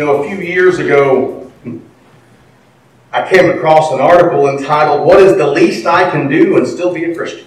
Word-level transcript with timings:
You 0.00 0.06
know, 0.06 0.22
a 0.22 0.26
few 0.26 0.38
years 0.38 0.78
ago, 0.78 1.52
I 3.12 3.28
came 3.28 3.50
across 3.50 3.92
an 3.92 4.00
article 4.00 4.48
entitled, 4.48 5.06
What 5.06 5.20
is 5.20 5.36
the 5.36 5.46
Least 5.46 5.84
I 5.84 6.10
Can 6.10 6.26
Do 6.26 6.56
and 6.56 6.66
Still 6.66 6.94
Be 6.94 7.04
a 7.04 7.14
Christian? 7.14 7.44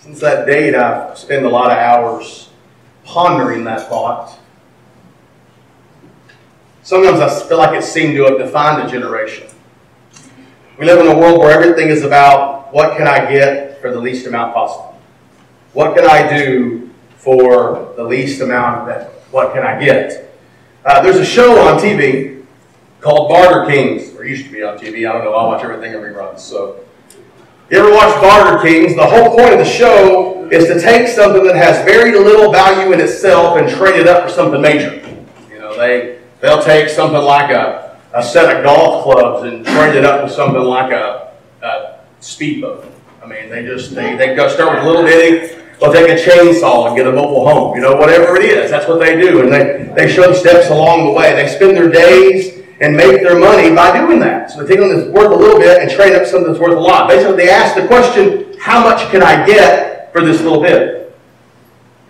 Since 0.00 0.20
that 0.20 0.44
date, 0.44 0.74
I've 0.74 1.16
spent 1.16 1.46
a 1.46 1.48
lot 1.48 1.70
of 1.70 1.78
hours 1.78 2.50
pondering 3.04 3.64
that 3.64 3.88
thought. 3.88 4.38
Sometimes 6.82 7.20
I 7.20 7.48
feel 7.48 7.56
like 7.56 7.74
it 7.74 7.82
seemed 7.82 8.14
to 8.16 8.24
have 8.24 8.36
defined 8.36 8.86
a 8.86 8.90
generation. 8.92 9.48
We 10.78 10.84
live 10.84 11.00
in 11.00 11.06
a 11.06 11.18
world 11.18 11.38
where 11.38 11.50
everything 11.50 11.88
is 11.88 12.02
about 12.02 12.74
what 12.74 12.98
can 12.98 13.08
I 13.08 13.20
get 13.20 13.80
for 13.80 13.90
the 13.90 14.00
least 14.00 14.26
amount 14.26 14.52
possible? 14.52 15.00
What 15.72 15.96
can 15.96 16.04
I 16.04 16.28
do 16.28 16.90
for 17.16 17.94
the 17.96 18.04
least 18.04 18.42
amount 18.42 18.80
of 18.80 18.86
that? 18.88 19.21
What 19.32 19.54
can 19.54 19.64
I 19.64 19.82
get? 19.82 20.30
Uh, 20.84 21.00
there's 21.00 21.16
a 21.16 21.24
show 21.24 21.58
on 21.66 21.80
TV 21.80 22.44
called 23.00 23.30
Barter 23.30 23.64
Kings, 23.64 24.14
or 24.14 24.26
used 24.26 24.44
to 24.44 24.52
be 24.52 24.62
on 24.62 24.76
TV. 24.76 25.08
I 25.08 25.12
don't 25.14 25.24
know. 25.24 25.32
I 25.32 25.46
watch 25.46 25.64
everything 25.64 25.94
every 25.94 26.12
run. 26.12 26.38
So, 26.38 26.84
you 27.70 27.78
ever 27.78 27.90
watch 27.90 28.14
Barter 28.20 28.62
Kings? 28.62 28.94
The 28.94 29.06
whole 29.06 29.34
point 29.34 29.54
of 29.54 29.58
the 29.58 29.64
show 29.64 30.46
is 30.50 30.66
to 30.66 30.78
take 30.78 31.08
something 31.08 31.44
that 31.44 31.56
has 31.56 31.82
very 31.86 32.12
little 32.12 32.52
value 32.52 32.92
in 32.92 33.00
itself 33.00 33.56
and 33.56 33.70
trade 33.70 33.98
it 33.98 34.06
up 34.06 34.28
for 34.28 34.28
something 34.28 34.60
major. 34.60 34.96
You 35.50 35.60
know, 35.60 35.78
they 35.78 36.18
they'll 36.42 36.62
take 36.62 36.90
something 36.90 37.22
like 37.22 37.50
a, 37.50 37.98
a 38.12 38.22
set 38.22 38.54
of 38.54 38.62
golf 38.62 39.02
clubs 39.04 39.50
and 39.50 39.64
trade 39.64 39.96
it 39.96 40.04
up 40.04 40.24
with 40.24 40.32
something 40.32 40.62
like 40.62 40.92
a, 40.92 41.32
a 41.62 42.00
speedboat. 42.20 42.84
I 43.22 43.26
mean, 43.26 43.48
they 43.48 43.64
just 43.64 43.94
they 43.94 44.14
they 44.14 44.36
go 44.36 44.48
start 44.48 44.74
with 44.74 44.84
a 44.84 44.86
little 44.86 45.04
bitty. 45.04 45.61
They'll 45.80 45.92
take 45.92 46.08
a 46.08 46.22
chainsaw 46.22 46.88
and 46.88 46.96
get 46.96 47.06
a 47.06 47.12
mobile 47.12 47.48
home. 47.48 47.74
You 47.74 47.82
know, 47.82 47.96
whatever 47.96 48.36
it 48.36 48.44
is, 48.44 48.70
that's 48.70 48.88
what 48.88 49.00
they 49.00 49.20
do, 49.20 49.42
and 49.42 49.52
they 49.52 49.92
they 49.94 50.12
show 50.12 50.32
steps 50.32 50.70
along 50.70 51.06
the 51.06 51.12
way. 51.12 51.34
They 51.34 51.48
spend 51.48 51.76
their 51.76 51.90
days 51.90 52.62
and 52.80 52.96
make 52.96 53.22
their 53.22 53.38
money 53.38 53.74
by 53.74 53.96
doing 53.96 54.18
that. 54.20 54.50
So 54.50 54.62
they 54.62 54.74
take 54.74 54.80
something 54.80 54.98
that's 54.98 55.10
worth 55.10 55.32
a 55.32 55.36
little 55.36 55.58
bit 55.58 55.80
and 55.80 55.90
trade 55.90 56.14
up 56.14 56.26
something 56.26 56.52
that's 56.52 56.60
worth 56.60 56.76
a 56.76 56.80
lot. 56.80 57.08
Basically, 57.08 57.36
they 57.36 57.50
ask 57.50 57.76
the 57.76 57.86
question, 57.86 58.56
how 58.58 58.82
much 58.82 59.08
can 59.10 59.22
I 59.22 59.46
get 59.46 60.12
for 60.12 60.20
this 60.20 60.40
little 60.40 60.60
bit? 60.60 61.14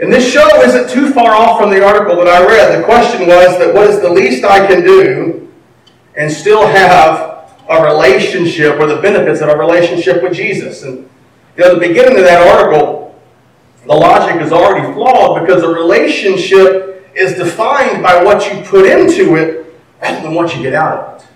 And 0.00 0.12
this 0.12 0.32
show 0.32 0.48
isn't 0.62 0.90
too 0.90 1.12
far 1.12 1.32
off 1.32 1.60
from 1.60 1.70
the 1.70 1.84
article 1.84 2.16
that 2.16 2.26
I 2.26 2.44
read. 2.46 2.80
The 2.80 2.84
question 2.84 3.26
was 3.26 3.58
that 3.58 3.74
what 3.74 3.88
is 3.88 4.00
the 4.00 4.10
least 4.10 4.44
I 4.44 4.66
can 4.66 4.82
do 4.82 5.52
and 6.16 6.32
still 6.32 6.66
have 6.66 7.54
a 7.68 7.82
relationship 7.82 8.80
or 8.80 8.86
the 8.86 8.96
benefits 8.96 9.40
of 9.42 9.48
a 9.50 9.56
relationship 9.56 10.22
with 10.22 10.32
Jesus? 10.32 10.82
And 10.82 11.08
you 11.56 11.64
know, 11.64 11.74
the 11.74 11.80
beginning 11.86 12.18
of 12.18 12.24
that 12.24 12.48
article, 12.48 13.11
the 13.86 13.94
logic 13.94 14.40
is 14.40 14.52
already 14.52 14.92
flawed 14.92 15.40
because 15.40 15.62
a 15.62 15.68
relationship 15.68 17.10
is 17.14 17.34
defined 17.34 18.02
by 18.02 18.22
what 18.22 18.52
you 18.52 18.62
put 18.62 18.86
into 18.86 19.36
it 19.36 19.74
rather 20.00 20.22
than 20.22 20.34
what 20.34 20.54
you 20.54 20.62
get 20.62 20.74
out 20.74 20.98
of 20.98 21.20
it. 21.20 21.28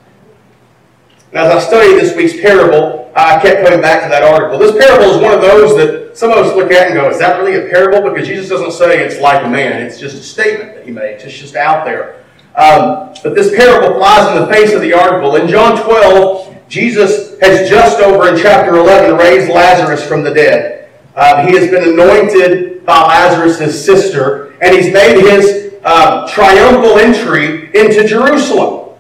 And 1.33 1.39
as 1.41 1.53
I 1.53 1.67
studied 1.67 2.01
this 2.01 2.17
week's 2.17 2.41
parable, 2.41 3.13
I 3.17 3.41
kept 3.41 3.65
coming 3.65 3.81
back 3.81 4.03
to 4.05 4.09
that 4.09 4.23
article. 4.23 4.59
This 4.59 4.73
parable 4.73 5.15
is 5.15 5.21
one 5.21 5.35
of 5.35 5.41
those 5.41 5.77
that 5.77 6.17
some 6.17 6.31
of 6.31 6.39
us 6.39 6.55
look 6.55 6.71
at 6.71 6.87
and 6.87 6.95
go, 6.95 7.11
is 7.11 7.19
that 7.19 7.39
really 7.39 7.57
a 7.57 7.69
parable? 7.69 8.09
Because 8.09 8.29
Jesus 8.29 8.49
doesn't 8.49 8.73
say 8.73 9.05
it's 9.05 9.21
like 9.21 9.45
a 9.45 9.49
man. 9.49 9.83
It's 9.83 9.99
just 9.99 10.17
a 10.17 10.23
statement 10.23 10.75
that 10.75 10.85
he 10.85 10.93
makes. 10.93 11.25
It's 11.25 11.37
just 11.37 11.57
out 11.57 11.85
there. 11.85 12.25
Um, 12.55 13.15
but 13.23 13.35
this 13.35 13.55
parable 13.55 13.99
flies 13.99 14.35
in 14.35 14.43
the 14.43 14.53
face 14.53 14.73
of 14.73 14.81
the 14.81 14.95
article. 14.95 15.37
In 15.37 15.49
John 15.49 15.83
12, 15.83 16.69
Jesus 16.69 17.39
has 17.41 17.69
just 17.69 18.01
over 18.01 18.29
in 18.29 18.41
chapter 18.41 18.77
11 18.77 19.17
raised 19.19 19.51
Lazarus 19.51 20.07
from 20.07 20.23
the 20.23 20.33
dead. 20.33 20.76
Uh, 21.17 21.47
he 21.47 21.55
has 21.57 21.71
been 21.71 21.89
anointed 21.89 22.85
by 22.85 23.01
Lazarus' 23.01 23.85
sister, 23.85 24.53
and 24.61 24.77
he's 24.77 24.93
made 24.93 25.19
his 25.19 25.73
uh, 25.83 26.29
triumphal 26.29 26.99
entry 26.99 27.75
into 27.75 28.07
Jerusalem. 28.07 28.95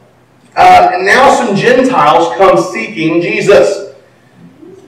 Uh, 0.56 0.90
and 0.94 1.04
now 1.04 1.34
some 1.34 1.54
Gentiles 1.54 2.34
come 2.38 2.56
seeking 2.56 3.20
Jesus. 3.20 3.94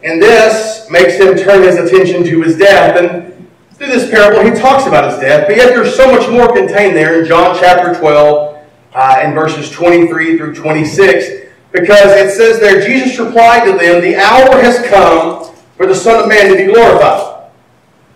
And 0.02 0.22
this 0.22 0.88
makes 0.90 1.16
him 1.16 1.36
turn 1.36 1.62
his 1.62 1.76
attention 1.76 2.24
to 2.24 2.42
his 2.42 2.56
death. 2.56 2.96
And 2.96 3.46
through 3.74 3.88
this 3.88 4.10
parable, 4.10 4.42
he 4.42 4.58
talks 4.58 4.86
about 4.86 5.10
his 5.10 5.20
death. 5.20 5.46
But 5.46 5.56
yet 5.56 5.68
there's 5.68 5.94
so 5.94 6.10
much 6.10 6.30
more 6.30 6.50
contained 6.50 6.96
there 6.96 7.20
in 7.20 7.28
John 7.28 7.54
chapter 7.60 7.98
12 7.98 8.66
uh, 8.94 9.30
verses 9.34 9.70
23 9.70 10.38
through 10.38 10.54
26. 10.54 11.50
Because 11.72 12.12
it 12.12 12.34
says 12.34 12.58
there, 12.58 12.80
Jesus 12.80 13.18
replied 13.18 13.64
to 13.66 13.72
them, 13.72 14.00
The 14.00 14.16
hour 14.16 14.60
has 14.62 14.82
come 14.86 15.54
for 15.78 15.86
the 15.86 15.94
Son 15.94 16.22
of 16.22 16.28
Man 16.28 16.50
to 16.50 16.56
be 16.56 16.70
glorified. 16.70 17.50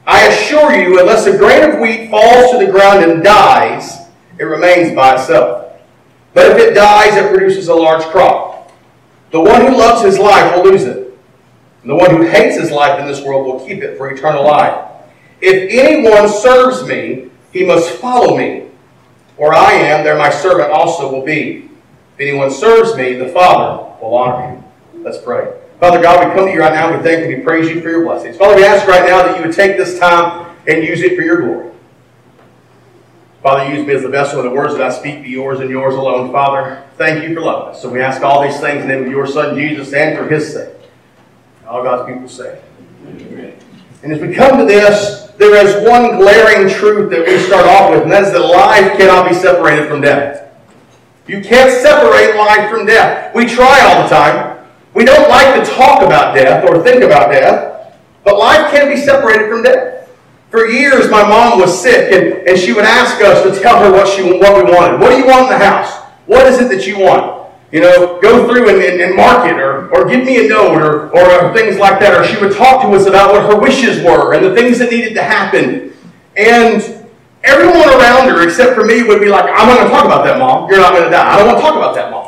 I 0.04 0.26
assure 0.26 0.74
you, 0.74 0.98
unless 1.00 1.26
a 1.26 1.38
grain 1.38 1.70
of 1.70 1.78
wheat 1.78 2.10
falls 2.10 2.50
to 2.50 2.58
the 2.58 2.70
ground 2.70 3.04
and 3.04 3.22
dies, 3.22 4.00
it 4.38 4.44
remains 4.44 4.94
by 4.94 5.14
itself. 5.14 5.80
But 6.34 6.50
if 6.50 6.58
it 6.58 6.74
dies, 6.74 7.16
it 7.16 7.30
produces 7.30 7.68
a 7.68 7.74
large 7.74 8.02
crop. 8.06 8.72
The 9.30 9.40
one 9.40 9.60
who 9.64 9.76
loves 9.76 10.02
his 10.02 10.18
life 10.18 10.56
will 10.56 10.64
lose 10.64 10.82
it. 10.82 11.16
And 11.82 11.90
the 11.90 11.94
one 11.94 12.10
who 12.10 12.22
hates 12.22 12.58
his 12.58 12.72
life 12.72 12.98
in 12.98 13.06
this 13.06 13.22
world 13.22 13.46
will 13.46 13.64
keep 13.66 13.82
it 13.82 13.96
for 13.96 14.10
eternal 14.10 14.44
life. 14.44 14.88
If 15.40 15.70
anyone 15.70 16.28
serves 16.28 16.86
me, 16.86 17.30
he 17.52 17.64
must 17.64 17.90
follow 17.90 18.36
me. 18.36 18.66
Where 19.36 19.54
I 19.54 19.72
am, 19.72 20.04
there 20.04 20.18
my 20.18 20.30
servant 20.30 20.72
also 20.72 21.12
will 21.12 21.24
be. 21.24 21.68
If 22.14 22.20
anyone 22.20 22.50
serves 22.50 22.96
me, 22.96 23.14
the 23.14 23.28
Father 23.28 23.84
will 24.00 24.16
honor 24.16 24.48
him. 24.48 24.64
Let's 25.02 25.18
pray. 25.18 25.61
Father 25.82 26.00
God, 26.00 26.28
we 26.28 26.32
come 26.36 26.46
to 26.46 26.52
you 26.52 26.60
right 26.60 26.72
now. 26.72 26.96
We 26.96 27.02
thank 27.02 27.28
you. 27.28 27.38
we 27.38 27.42
praise 27.42 27.68
you 27.68 27.80
for 27.80 27.90
your 27.90 28.04
blessings. 28.04 28.36
Father, 28.36 28.54
we 28.54 28.64
ask 28.64 28.86
right 28.86 29.04
now 29.04 29.24
that 29.24 29.36
you 29.36 29.44
would 29.44 29.52
take 29.52 29.76
this 29.76 29.98
time 29.98 30.56
and 30.68 30.84
use 30.84 31.00
it 31.00 31.16
for 31.16 31.22
your 31.22 31.40
glory. 31.40 31.72
Father, 33.42 33.74
use 33.74 33.84
me 33.84 33.92
as 33.92 34.02
the 34.02 34.08
vessel 34.08 34.38
of 34.38 34.44
the 34.44 34.50
words 34.50 34.74
that 34.74 34.82
I 34.82 34.90
speak 34.90 35.24
be 35.24 35.30
yours 35.30 35.58
and 35.58 35.68
yours 35.68 35.96
alone. 35.96 36.30
Father, 36.30 36.84
thank 36.98 37.24
you 37.24 37.34
for 37.34 37.40
loving 37.40 37.74
us. 37.74 37.82
So 37.82 37.90
we 37.90 38.00
ask 38.00 38.22
all 38.22 38.44
these 38.44 38.60
things 38.60 38.82
in 38.82 38.88
the 38.88 38.94
name 38.94 39.06
of 39.06 39.10
your 39.10 39.26
Son, 39.26 39.56
Jesus, 39.56 39.92
and 39.92 40.16
for 40.16 40.28
his 40.28 40.52
sake. 40.52 40.72
All 41.66 41.82
God's 41.82 42.14
people 42.14 42.28
say. 42.28 42.62
Amen. 43.04 43.58
And 44.04 44.12
as 44.12 44.20
we 44.20 44.32
come 44.32 44.58
to 44.58 44.64
this, 44.64 45.32
there 45.36 45.56
is 45.66 45.84
one 45.84 46.16
glaring 46.16 46.70
truth 46.70 47.10
that 47.10 47.26
we 47.26 47.38
start 47.40 47.66
off 47.66 47.90
with, 47.90 48.04
and 48.04 48.12
that 48.12 48.22
is 48.22 48.30
that 48.30 48.38
life 48.38 48.96
cannot 48.96 49.28
be 49.28 49.34
separated 49.34 49.88
from 49.88 50.00
death. 50.00 50.48
You 51.26 51.42
can't 51.42 51.72
separate 51.72 52.36
life 52.36 52.70
from 52.70 52.86
death. 52.86 53.34
We 53.34 53.46
try 53.46 53.80
all 53.80 54.04
the 54.04 54.08
time. 54.08 54.51
We 54.94 55.04
don't 55.04 55.28
like 55.28 55.54
to 55.54 55.70
talk 55.72 56.02
about 56.02 56.34
death 56.34 56.68
or 56.68 56.82
think 56.82 57.02
about 57.02 57.32
death, 57.32 57.96
but 58.24 58.38
life 58.38 58.70
can 58.70 58.88
be 58.88 58.96
separated 58.96 59.48
from 59.48 59.62
death. 59.62 60.10
For 60.50 60.66
years, 60.66 61.10
my 61.10 61.22
mom 61.22 61.58
was 61.58 61.80
sick, 61.80 62.12
and, 62.12 62.46
and 62.46 62.58
she 62.58 62.74
would 62.74 62.84
ask 62.84 63.22
us 63.22 63.42
to 63.42 63.62
tell 63.62 63.82
her 63.82 63.90
what, 63.90 64.06
she, 64.06 64.22
what 64.22 64.54
we 64.54 64.70
wanted. 64.70 65.00
What 65.00 65.10
do 65.10 65.16
you 65.16 65.26
want 65.26 65.50
in 65.50 65.58
the 65.58 65.64
house? 65.64 65.96
What 66.26 66.46
is 66.46 66.60
it 66.60 66.68
that 66.68 66.86
you 66.86 66.98
want? 66.98 67.50
You 67.72 67.80
know, 67.80 68.20
go 68.20 68.46
through 68.46 68.68
and, 68.68 68.82
and, 68.82 69.00
and 69.00 69.16
mark 69.16 69.48
it, 69.48 69.58
or, 69.58 69.88
or 69.94 70.06
give 70.06 70.26
me 70.26 70.44
a 70.44 70.48
note, 70.50 70.76
or, 70.76 71.08
or 71.08 71.24
uh, 71.24 71.54
things 71.54 71.78
like 71.78 71.98
that. 72.00 72.12
Or 72.12 72.26
she 72.26 72.38
would 72.38 72.54
talk 72.54 72.82
to 72.82 72.88
us 72.88 73.06
about 73.06 73.32
what 73.32 73.50
her 73.50 73.58
wishes 73.58 74.04
were 74.04 74.34
and 74.34 74.44
the 74.44 74.54
things 74.54 74.78
that 74.78 74.90
needed 74.90 75.14
to 75.14 75.22
happen. 75.22 75.94
And 76.36 76.82
everyone 77.42 77.88
around 77.88 78.28
her, 78.28 78.46
except 78.46 78.74
for 78.74 78.84
me, 78.84 79.02
would 79.02 79.22
be 79.22 79.30
like, 79.30 79.44
I'm 79.44 79.66
not 79.68 79.78
going 79.78 79.88
to 79.88 79.90
talk 79.90 80.04
about 80.04 80.22
that, 80.26 80.38
Mom. 80.38 80.68
You're 80.68 80.80
not 80.80 80.92
going 80.92 81.04
to 81.04 81.10
die. 81.10 81.32
I 81.32 81.38
don't 81.38 81.46
want 81.46 81.58
to 81.60 81.62
talk 81.62 81.76
about 81.76 81.94
that, 81.94 82.10
Mom. 82.10 82.21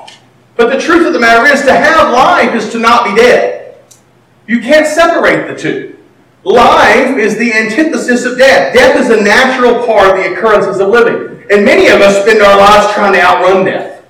But 0.56 0.72
the 0.72 0.80
truth 0.80 1.06
of 1.06 1.12
the 1.12 1.20
matter 1.20 1.46
is, 1.52 1.62
to 1.62 1.72
have 1.72 2.12
life 2.12 2.54
is 2.54 2.70
to 2.72 2.78
not 2.78 3.04
be 3.04 3.14
dead. 3.14 3.76
You 4.46 4.60
can't 4.60 4.86
separate 4.86 5.48
the 5.48 5.58
two. 5.58 5.98
Life 6.44 7.16
is 7.16 7.38
the 7.38 7.52
antithesis 7.52 8.24
of 8.24 8.36
death. 8.36 8.74
Death 8.74 8.96
is 8.96 9.10
a 9.10 9.22
natural 9.22 9.86
part 9.86 10.10
of 10.10 10.16
the 10.16 10.34
occurrences 10.34 10.78
of 10.78 10.88
living. 10.88 11.42
And 11.50 11.64
many 11.64 11.88
of 11.88 12.00
us 12.00 12.22
spend 12.22 12.42
our 12.42 12.56
lives 12.56 12.92
trying 12.92 13.14
to 13.14 13.20
outrun 13.20 13.64
death. 13.64 14.04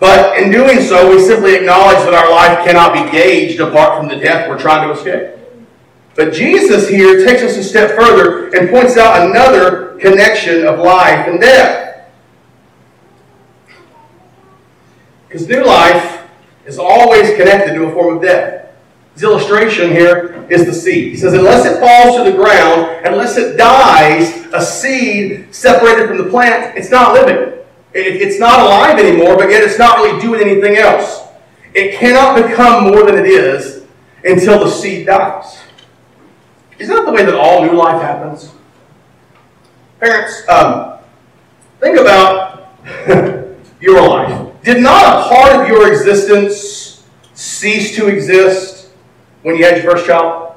But 0.00 0.38
in 0.38 0.50
doing 0.50 0.80
so, 0.80 1.10
we 1.10 1.22
simply 1.22 1.54
acknowledge 1.54 1.98
that 1.98 2.14
our 2.14 2.30
life 2.30 2.64
cannot 2.64 2.94
be 2.94 3.10
gauged 3.12 3.60
apart 3.60 3.98
from 3.98 4.08
the 4.08 4.16
death 4.16 4.48
we're 4.48 4.58
trying 4.58 4.88
to 4.88 4.94
escape. 4.94 5.36
But 6.16 6.32
Jesus 6.32 6.88
here 6.88 7.24
takes 7.24 7.42
us 7.42 7.56
a 7.56 7.62
step 7.62 7.90
further 7.90 8.48
and 8.48 8.70
points 8.70 8.96
out 8.96 9.28
another 9.28 9.98
connection 9.98 10.66
of 10.66 10.80
life 10.80 11.28
and 11.28 11.40
death. 11.40 11.89
Because 15.30 15.46
new 15.46 15.64
life 15.64 16.28
is 16.66 16.76
always 16.76 17.36
connected 17.36 17.74
to 17.74 17.84
a 17.84 17.92
form 17.92 18.16
of 18.16 18.22
death. 18.22 18.66
His 19.14 19.22
illustration 19.22 19.90
here 19.90 20.44
is 20.50 20.66
the 20.66 20.72
seed. 20.72 21.12
He 21.12 21.16
says, 21.16 21.34
unless 21.34 21.64
it 21.66 21.78
falls 21.78 22.16
to 22.16 22.28
the 22.28 22.36
ground, 22.36 23.06
unless 23.06 23.36
it 23.36 23.56
dies, 23.56 24.44
a 24.52 24.60
seed 24.60 25.54
separated 25.54 26.08
from 26.08 26.18
the 26.18 26.28
plant, 26.28 26.76
it's 26.76 26.90
not 26.90 27.14
living. 27.14 27.60
it's 27.94 28.40
not 28.40 28.58
alive 28.58 28.98
anymore, 28.98 29.36
but 29.36 29.50
yet 29.50 29.62
it's 29.62 29.78
not 29.78 29.98
really 29.98 30.20
doing 30.20 30.40
anything 30.40 30.76
else. 30.76 31.22
It 31.74 31.94
cannot 31.94 32.34
become 32.34 32.90
more 32.90 33.04
than 33.04 33.16
it 33.16 33.26
is 33.26 33.84
until 34.24 34.64
the 34.64 34.70
seed 34.70 35.06
dies. 35.06 35.60
Isn't 36.80 36.92
that 36.92 37.06
the 37.06 37.12
way 37.12 37.24
that 37.24 37.34
all 37.34 37.64
new 37.64 37.74
life 37.74 38.02
happens? 38.02 38.52
Parents, 40.00 40.42
um, 40.48 40.98
think 41.78 42.00
about 42.00 42.74
your 43.80 44.08
life. 44.08 44.49
Did 44.62 44.82
not 44.82 45.04
a 45.04 45.28
part 45.28 45.60
of 45.60 45.68
your 45.68 45.90
existence 45.90 47.02
cease 47.34 47.96
to 47.96 48.08
exist 48.08 48.90
when 49.42 49.56
you 49.56 49.64
had 49.64 49.82
your 49.82 49.92
first 49.92 50.06
child? 50.06 50.54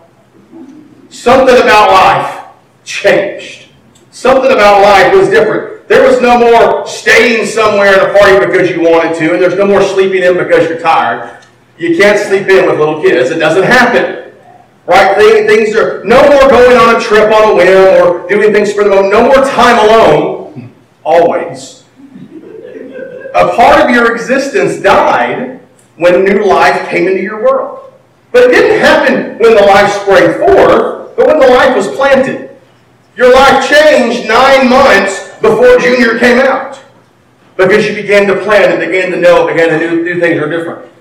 Something 1.09 1.55
about 1.55 1.91
life 1.91 2.45
changed. 2.83 3.69
Something 4.11 4.51
about 4.51 4.81
life 4.81 5.13
was 5.13 5.29
different. 5.29 5.87
There 5.87 6.03
was 6.09 6.21
no 6.21 6.37
more 6.37 6.87
staying 6.87 7.45
somewhere 7.45 7.93
in 7.93 8.09
a 8.09 8.19
party 8.19 8.45
because 8.45 8.69
you 8.69 8.81
wanted 8.81 9.15
to, 9.19 9.33
and 9.33 9.41
there's 9.41 9.57
no 9.57 9.65
more 9.65 9.81
sleeping 9.81 10.23
in 10.23 10.37
because 10.37 10.67
you're 10.67 10.79
tired. 10.79 11.43
You 11.77 11.97
can't 11.97 12.19
sleep 12.19 12.47
in 12.47 12.65
with 12.67 12.79
little 12.79 13.01
kids. 13.01 13.31
It 13.31 13.39
doesn't 13.39 13.63
happen. 13.63 14.33
Right? 14.85 15.15
Things 15.47 15.75
are 15.75 16.03
no 16.03 16.21
more 16.29 16.49
going 16.49 16.77
on 16.77 16.95
a 16.95 16.99
trip 16.99 17.31
on 17.31 17.51
a 17.51 17.55
whim 17.55 18.03
or 18.03 18.27
doing 18.27 18.51
things 18.51 18.73
for 18.73 18.83
the 18.83 18.89
moment. 18.89 19.13
No 19.13 19.23
more 19.23 19.45
time 19.45 19.79
alone. 19.79 20.73
Always. 21.03 21.82
A 23.35 23.55
part 23.55 23.81
of 23.81 23.89
your 23.89 24.13
existence 24.15 24.81
died 24.81 25.59
when 25.97 26.23
new 26.23 26.45
life 26.45 26.89
came 26.89 27.07
into 27.07 27.21
your 27.21 27.43
world. 27.43 27.93
But 28.31 28.43
it 28.43 28.51
didn't 28.51 28.79
happen 28.79 29.37
when 29.39 29.55
the 29.55 29.61
life 29.61 29.91
sprang 29.91 30.33
forth, 30.39 31.15
but 31.15 31.27
when 31.27 31.39
the 31.39 31.47
life 31.47 31.75
was 31.75 31.87
planted. 31.95 32.49
Your 33.15 33.33
life 33.33 33.67
changed 33.69 34.27
nine 34.27 34.69
months 34.69 35.29
before 35.39 35.77
Junior 35.79 36.17
came 36.17 36.39
out 36.39 36.79
because 37.57 37.85
you 37.87 37.95
began 37.95 38.27
to 38.27 38.41
plan 38.41 38.71
and 38.71 38.79
began 38.79 39.11
to 39.11 39.19
know, 39.19 39.47
began 39.47 39.69
to 39.69 39.79
do, 39.79 40.03
do 40.03 40.19
things 40.19 40.41
are 40.41 40.49
different. 40.49 40.91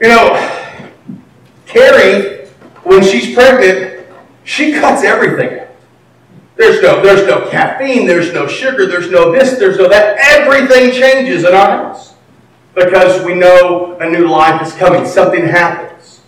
You 0.00 0.08
know, 0.08 0.60
Carrie, 1.66 2.48
when 2.82 3.02
she's 3.02 3.34
pregnant, 3.34 4.06
she 4.44 4.74
cuts 4.74 5.02
everything. 5.02 5.63
There's 6.56 6.80
no, 6.80 7.02
there's 7.02 7.26
no 7.26 7.50
caffeine, 7.50 8.06
there's 8.06 8.32
no 8.32 8.46
sugar, 8.46 8.86
there's 8.86 9.10
no 9.10 9.32
this, 9.32 9.58
there's 9.58 9.76
no 9.76 9.88
that. 9.88 10.16
Everything 10.18 10.92
changes 10.92 11.44
in 11.44 11.52
our 11.52 11.70
house 11.70 12.14
because 12.74 13.24
we 13.24 13.34
know 13.34 13.96
a 14.00 14.08
new 14.08 14.28
life 14.28 14.62
is 14.62 14.72
coming. 14.74 15.04
Something 15.04 15.46
happens. 15.46 16.20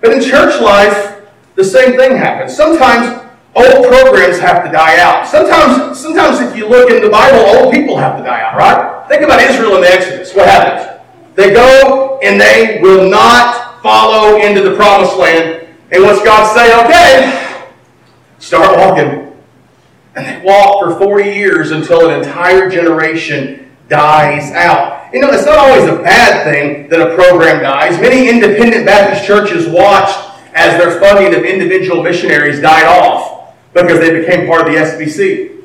But 0.00 0.12
in 0.12 0.22
church 0.22 0.60
life, 0.60 1.22
the 1.56 1.64
same 1.64 1.96
thing 1.96 2.16
happens. 2.16 2.56
Sometimes 2.56 3.22
old 3.54 3.86
programs 3.86 4.38
have 4.38 4.64
to 4.64 4.70
die 4.70 5.00
out. 5.00 5.26
Sometimes, 5.26 5.98
sometimes 5.98 6.40
if 6.40 6.56
you 6.56 6.68
look 6.68 6.90
in 6.90 7.02
the 7.02 7.10
Bible, 7.10 7.38
old 7.38 7.72
people 7.72 7.96
have 7.96 8.16
to 8.18 8.24
die 8.24 8.40
out, 8.40 8.56
right? 8.56 9.08
Think 9.08 9.22
about 9.22 9.40
Israel 9.40 9.76
in 9.76 9.82
the 9.82 9.90
Exodus. 9.90 10.34
What 10.34 10.48
happens? 10.48 11.00
They 11.34 11.52
go 11.52 12.18
and 12.22 12.40
they 12.40 12.80
will 12.80 13.10
not 13.10 13.82
follow 13.82 14.36
into 14.38 14.62
the 14.62 14.76
promised 14.76 15.16
land. 15.16 15.68
And 15.90 16.02
what's 16.02 16.22
God 16.24 16.54
say? 16.54 16.84
Okay, 16.84 17.58
start 18.38 18.76
walking. 18.78 19.21
And 20.14 20.26
they 20.26 20.44
walk 20.44 20.80
for 20.80 20.98
40 20.98 21.30
years 21.30 21.70
until 21.70 22.08
an 22.10 22.18
entire 22.18 22.68
generation 22.68 23.70
dies 23.88 24.52
out. 24.52 25.12
You 25.12 25.20
know, 25.20 25.30
it's 25.30 25.46
not 25.46 25.58
always 25.58 25.88
a 25.88 26.02
bad 26.02 26.44
thing 26.44 26.88
that 26.88 27.00
a 27.00 27.14
program 27.14 27.62
dies. 27.62 28.00
Many 28.00 28.28
independent 28.28 28.86
Baptist 28.86 29.26
churches 29.26 29.68
watched 29.68 30.18
as 30.54 30.78
their 30.78 31.00
funding 31.00 31.34
of 31.34 31.44
individual 31.44 32.02
missionaries 32.02 32.60
died 32.60 32.86
off 32.86 33.54
because 33.74 34.00
they 34.00 34.20
became 34.20 34.46
part 34.46 34.66
of 34.66 34.72
the 34.72 34.78
SBC. 34.78 35.62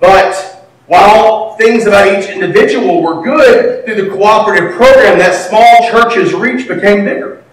But 0.00 0.66
while 0.86 1.56
things 1.56 1.86
about 1.86 2.06
each 2.06 2.30
individual 2.30 3.02
were 3.02 3.22
good 3.22 3.84
through 3.84 4.02
the 4.02 4.10
cooperative 4.10 4.74
program, 4.76 5.18
that 5.18 5.34
small 5.34 5.90
church's 5.90 6.32
reach 6.32 6.68
became 6.68 7.04
bigger 7.04 7.44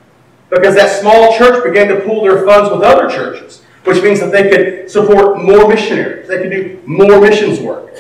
because 0.50 0.76
that 0.76 1.02
small 1.02 1.38
church 1.38 1.64
began 1.64 1.88
to 1.90 2.02
pool 2.02 2.24
their 2.24 2.46
funds 2.46 2.72
with 2.72 2.82
other 2.82 3.10
churches, 3.10 3.62
which 3.86 4.02
means 4.04 4.20
that 4.20 4.32
they 4.32 4.50
could 4.50 4.90
support 4.90 5.42
more 5.42 5.68
missionaries. 5.68 6.28
They 6.28 6.42
could 6.42 6.52
do 6.52 6.82
more 6.86 7.22
missions 7.22 7.60
work. 7.60 7.96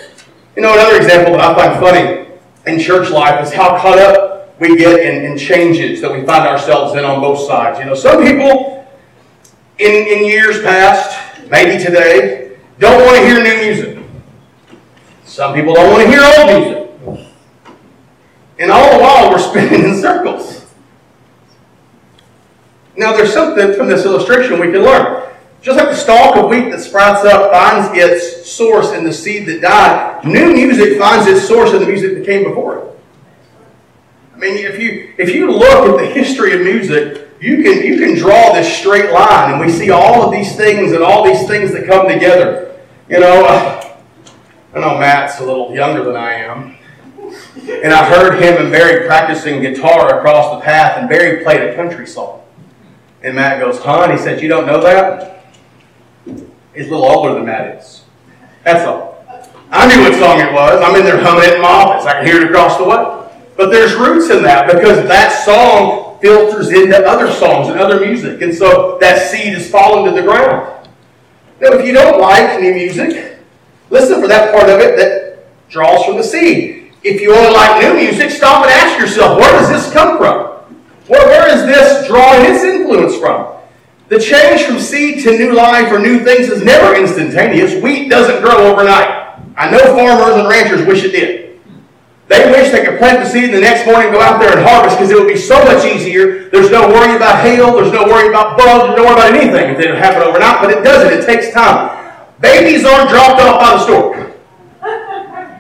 You 0.56 0.64
know, 0.64 0.74
another 0.74 0.98
example 0.98 1.34
that 1.34 1.42
I 1.42 1.54
find 1.56 1.80
funny 1.80 2.28
in 2.66 2.80
church 2.80 3.12
life 3.12 3.46
is 3.46 3.54
how 3.54 3.78
caught 3.78 4.00
up 4.00 4.60
we 4.60 4.78
get 4.78 5.00
in, 5.00 5.26
in 5.26 5.38
changes 5.38 6.02
that 6.02 6.12
we 6.12 6.26
find 6.26 6.48
ourselves 6.48 6.96
in 6.96 7.06
on 7.06 7.22
both 7.22 7.48
sides. 7.48 7.80
You 7.80 7.86
know, 7.86 7.94
some 7.94 8.24
people 8.24 8.88
in, 9.78 10.08
in 10.08 10.26
years 10.26 10.62
past, 10.62 11.20
maybe 11.50 11.84
today, 11.84 12.58
don't 12.80 13.06
want 13.06 13.18
to 13.18 13.26
hear 13.26 13.44
new 13.44 13.66
music. 13.66 14.04
Some 15.26 15.54
people 15.54 15.74
don't 15.74 15.92
want 15.92 16.04
to 16.04 16.10
hear 16.10 16.22
old 16.24 16.62
music. 16.62 17.26
And 18.58 18.72
all 18.72 18.98
the 18.98 19.04
while, 19.04 19.30
we're 19.30 19.40
spinning 19.50 19.84
in 19.84 20.02
circles. 20.02 20.66
Now, 22.98 23.12
there's 23.12 23.34
something 23.34 23.74
from 23.74 23.88
this 23.88 24.06
illustration 24.06 24.60
we 24.60 24.72
can 24.72 24.84
learn. 24.84 25.35
Just 25.65 25.79
like 25.79 25.89
the 25.89 25.95
stalk 25.95 26.38
of 26.38 26.47
wheat 26.47 26.69
that 26.69 26.79
sprouts 26.79 27.25
up 27.25 27.51
finds 27.51 27.97
its 27.97 28.47
source 28.47 28.91
in 28.91 29.03
the 29.03 29.12
seed 29.12 29.47
that 29.47 29.62
died, 29.62 30.23
new 30.23 30.53
music 30.53 31.00
finds 31.00 31.25
its 31.25 31.47
source 31.47 31.73
in 31.73 31.79
the 31.79 31.88
music 31.88 32.13
that 32.13 32.23
came 32.23 32.44
before 32.44 32.77
it. 32.77 33.00
I 34.35 34.38
mean, 34.38 34.57
if 34.57 34.79
you 34.79 35.15
if 35.17 35.33
you 35.33 35.51
look 35.51 35.89
at 35.89 35.97
the 35.97 36.06
history 36.06 36.53
of 36.53 36.62
music, 36.62 37.29
you 37.41 37.63
can 37.63 37.81
you 37.81 37.97
can 37.97 38.15
draw 38.15 38.53
this 38.53 38.77
straight 38.77 39.12
line, 39.12 39.53
and 39.53 39.59
we 39.59 39.71
see 39.71 39.89
all 39.89 40.21
of 40.21 40.31
these 40.31 40.56
things 40.56 40.91
and 40.91 41.01
all 41.01 41.25
these 41.25 41.47
things 41.47 41.71
that 41.71 41.88
come 41.88 42.07
together. 42.07 42.79
You 43.09 43.21
know, 43.21 43.45
uh, 43.47 43.97
I 44.75 44.79
know 44.81 45.00
Matt's 45.00 45.39
a 45.39 45.45
little 45.45 45.73
younger 45.73 46.03
than 46.03 46.15
I 46.15 46.33
am. 46.33 46.77
And 47.67 47.91
I 47.91 48.07
heard 48.07 48.39
him 48.39 48.62
and 48.62 48.71
Barry 48.71 49.07
practicing 49.07 49.63
guitar 49.63 50.19
across 50.19 50.59
the 50.59 50.63
path, 50.63 51.00
and 51.00 51.09
Barry 51.09 51.44
played 51.44 51.62
a 51.62 51.75
country 51.75 52.06
song. 52.06 52.44
And 53.23 53.35
Matt 53.35 53.59
goes? 53.59 53.79
And 53.83 54.12
he 54.12 54.19
said, 54.19 54.44
You 54.44 54.47
don't 54.47 54.67
know 54.67 54.79
that? 54.81 55.35
He's 56.75 56.88
a 56.88 56.92
little 56.92 57.06
older 57.06 57.33
than 57.33 57.45
Matt 57.45 57.80
is. 57.80 58.04
That's 58.63 58.86
all. 58.86 59.24
I 59.72 59.88
knew 59.88 60.04
what 60.04 60.13
song 60.19 60.39
it 60.39 60.54
was. 60.54 60.81
I'm 60.81 60.95
in 60.95 61.04
there 61.04 61.22
humming 61.22 61.50
it 61.50 61.56
in 61.56 61.62
my 61.62 61.68
office. 61.68 62.06
I 62.06 62.13
can 62.13 62.25
hear 62.25 62.42
it 62.42 62.50
across 62.50 62.77
the 62.77 62.83
way. 62.83 63.30
But 63.57 63.72
there's 63.72 63.95
roots 63.95 64.30
in 64.30 64.44
that 64.44 64.68
because 64.68 65.07
that 65.07 65.30
song 65.45 66.19
filters 66.22 66.69
into 66.69 66.98
other 66.98 67.31
songs 67.31 67.69
and 67.69 67.80
other 67.80 68.00
music. 68.00 68.42
And 68.42 68.54
so 68.54 68.98
that 69.01 69.31
seed 69.31 69.54
is 69.54 69.69
falling 69.69 70.06
to 70.06 70.19
the 70.19 70.25
ground. 70.25 70.88
Now, 71.62 71.74
if 71.74 71.86
you 71.86 71.94
don't 71.94 72.19
like 72.19 72.60
new 72.60 72.74
music, 72.74 73.36
Listen 73.89 74.22
for 74.22 74.27
that 74.27 74.54
part 74.54 74.69
of 74.69 74.80
it 74.80 74.98
that 74.98 75.69
draws 75.69 76.06
from 76.06 76.18
the 76.18 76.24
seed. 76.24 76.92
If 77.04 77.22
you 77.22 77.36
only 77.36 77.54
like 77.54 77.81
new 77.83 77.94
music, 77.94 78.31
stop 78.31 78.63
and 78.63 78.72
ask 78.72 79.00
yourself, 79.00 79.39
where 79.39 79.51
does 79.51 79.69
this 79.69 79.94
come 79.94 80.18
from? 80.18 80.48
Where, 81.07 81.25
where 81.27 81.48
is 81.56 81.66
this 81.66 82.07
drawing 82.07 82.51
its 82.51 82.63
influence 82.63 83.16
from? 83.18 83.55
The 84.07 84.19
change 84.19 84.63
from 84.63 84.80
seed 84.80 85.24
to 85.24 85.31
new 85.38 85.54
life 85.54 85.92
or 85.92 85.98
new 85.98 86.24
things 86.24 86.50
is 86.50 86.63
never 86.63 86.96
instantaneous. 86.96 87.81
Wheat 87.81 88.10
doesn't 88.10 88.44
grow 88.44 88.72
overnight. 88.72 89.40
I 89.57 89.72
know 89.72 89.80
farmers 89.98 90.36
and 90.38 90.48
ranchers 90.48 90.86
wish 90.86 91.04
it 91.04 91.12
did. 91.12 91.60
They 92.28 92.52
wish 92.52 92.72
they 92.72 92.86
could 92.86 92.98
plant 92.98 93.24
the 93.24 93.30
seed 93.30 93.46
and 93.46 93.54
the 93.54 93.62
next 93.62 93.86
morning 93.86 94.12
go 94.12 94.22
out 94.22 94.40
there 94.40 94.57
and 94.57 94.68
harvest 94.68 94.98
because 94.98 95.12
it 95.12 95.18
would 95.18 95.28
be 95.28 95.38
so 95.38 95.63
much 95.66 95.86
easier. 95.86 96.50
There's 96.50 96.69
no 96.69 96.88
worry 96.88 97.16
about 97.16 97.42
hail. 97.42 97.74
There's 97.74 97.92
no 97.92 98.06
worry 98.06 98.30
about 98.30 98.57
bugs. 98.57 98.86
There's 98.86 98.98
no 98.98 99.06
worry 99.06 99.13
about 99.13 99.34
anything 99.34 99.72
if 99.72 99.80
it 99.80 99.81
didn't 99.81 99.98
happen 99.98 100.22
overnight, 100.22 100.62
but 100.62 100.70
it 100.70 100.84
doesn't. 100.84 101.13
It 101.13 101.25
takes 101.25 101.51
time. 101.53 101.89
Babies 102.41 102.86
aren't 102.86 103.10
dropped 103.10 103.41
off 103.41 103.60
by 103.60 103.72
the 103.74 103.84
store. 103.86 104.36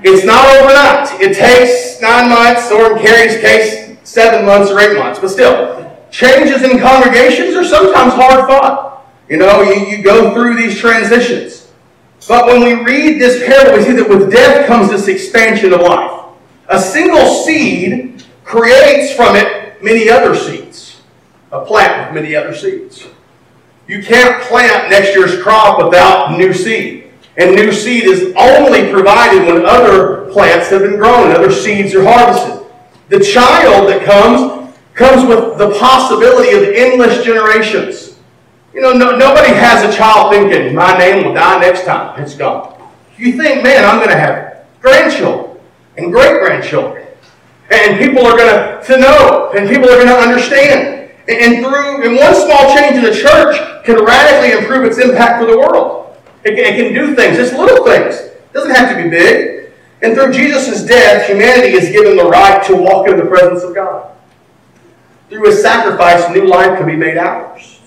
It's 0.03 0.25
not 0.25 0.45
overnight. 0.57 1.19
It 1.19 1.33
takes 1.33 1.99
nine 2.01 2.29
months, 2.29 2.71
or 2.71 2.93
in 2.93 3.03
Carrie's 3.03 3.41
case, 3.41 3.97
seven 4.03 4.45
months 4.45 4.69
or 4.69 4.79
eight 4.79 4.97
months. 4.97 5.19
But 5.19 5.29
still, 5.29 5.94
changes 6.15 6.63
in 6.63 6.79
congregations 6.79 7.55
are 7.55 7.65
sometimes 7.65 8.13
hard 8.13 8.47
fought. 8.47 9.05
You 9.27 9.35
know, 9.35 9.61
you, 9.63 9.85
you 9.85 10.01
go 10.01 10.33
through 10.33 10.55
these 10.55 10.79
transitions. 10.79 11.69
But 12.25 12.45
when 12.45 12.63
we 12.63 12.73
read 12.85 13.19
this 13.19 13.45
parable, 13.45 13.77
we 13.77 13.83
see 13.83 13.91
that 13.91 14.07
with 14.07 14.31
death 14.31 14.65
comes 14.65 14.89
this 14.89 15.09
expansion 15.09 15.73
of 15.73 15.81
life. 15.81 16.21
A 16.69 16.79
single 16.79 17.43
seed 17.43 18.23
creates 18.45 19.13
from 19.13 19.35
it 19.35 19.83
many 19.83 20.09
other 20.09 20.33
seeds. 20.35 21.01
A 21.51 21.65
plant 21.65 22.13
with 22.13 22.23
many 22.23 22.33
other 22.33 22.55
seeds. 22.55 23.05
You 23.87 24.01
can't 24.01 24.41
plant 24.43 24.89
next 24.89 25.15
year's 25.15 25.41
crop 25.43 25.83
without 25.83 26.37
new 26.37 26.53
seed. 26.53 27.11
And 27.35 27.55
new 27.55 27.73
seed 27.73 28.05
is 28.05 28.33
only 28.37 28.89
provided 28.89 29.45
when 29.45 29.65
other 29.65 30.31
plants 30.31 30.69
have 30.69 30.81
been 30.81 30.95
grown, 30.95 31.31
other 31.31 31.51
seeds 31.51 31.93
are 31.93 32.05
harvested. 32.05 32.65
The 33.09 33.19
child 33.19 33.89
that 33.89 34.05
comes 34.05 34.64
comes 34.95 35.27
with 35.27 35.57
the 35.57 35.77
possibility 35.77 36.55
of 36.55 36.63
endless 36.73 37.23
generations. 37.23 38.17
You 38.73 38.81
know, 38.81 38.93
no, 38.93 39.15
nobody 39.15 39.53
has 39.53 39.83
a 39.83 39.95
child 39.95 40.33
thinking, 40.33 40.73
my 40.73 40.97
name 40.97 41.25
will 41.25 41.33
die 41.33 41.59
next 41.59 41.85
time. 41.85 42.21
It's 42.21 42.35
gone. 42.35 42.73
You 43.17 43.33
think, 43.33 43.63
man, 43.63 43.85
I'm 43.85 43.97
going 43.97 44.09
to 44.09 44.17
have 44.17 44.65
grandchildren 44.81 45.61
and 45.97 46.11
great 46.11 46.41
grandchildren. 46.41 47.07
And 47.71 47.97
people 47.97 48.25
are 48.25 48.37
going 48.37 48.83
to, 48.83 48.97
know, 48.97 49.51
and 49.55 49.69
people 49.69 49.89
are 49.89 49.95
going 49.95 50.07
to 50.07 50.15
understand. 50.15 51.11
And 51.27 51.65
through, 51.65 52.05
and 52.05 52.15
one 52.17 52.35
small 52.35 52.75
change 52.75 52.97
in 52.97 53.03
the 53.03 53.13
church 53.13 53.85
can 53.85 54.03
radically 54.03 54.57
improve 54.57 54.85
its 54.85 54.99
impact 54.99 55.41
for 55.41 55.49
the 55.49 55.57
world. 55.57 56.17
It 56.43 56.55
can, 56.55 56.65
it 56.65 56.77
can 56.77 56.93
do 56.93 57.15
things, 57.15 57.37
just 57.37 57.53
little 57.53 57.83
things. 57.85 58.15
It 58.15 58.53
doesn't 58.53 58.75
have 58.75 58.95
to 58.95 59.03
be 59.03 59.09
big. 59.09 59.71
And 60.01 60.13
through 60.13 60.33
Jesus' 60.33 60.85
death, 60.85 61.27
humanity 61.27 61.73
is 61.73 61.89
given 61.91 62.15
the 62.15 62.25
right 62.25 62.63
to 62.67 62.75
walk 62.75 63.07
in 63.09 63.17
the 63.17 63.25
presence 63.25 63.63
of 63.63 63.73
God. 63.73 64.14
Through 65.29 65.45
his 65.45 65.61
sacrifice, 65.61 66.29
new 66.33 66.47
life 66.47 66.77
can 66.77 66.85
be 66.85 66.95
made 66.95 67.17
ours. 67.17 67.79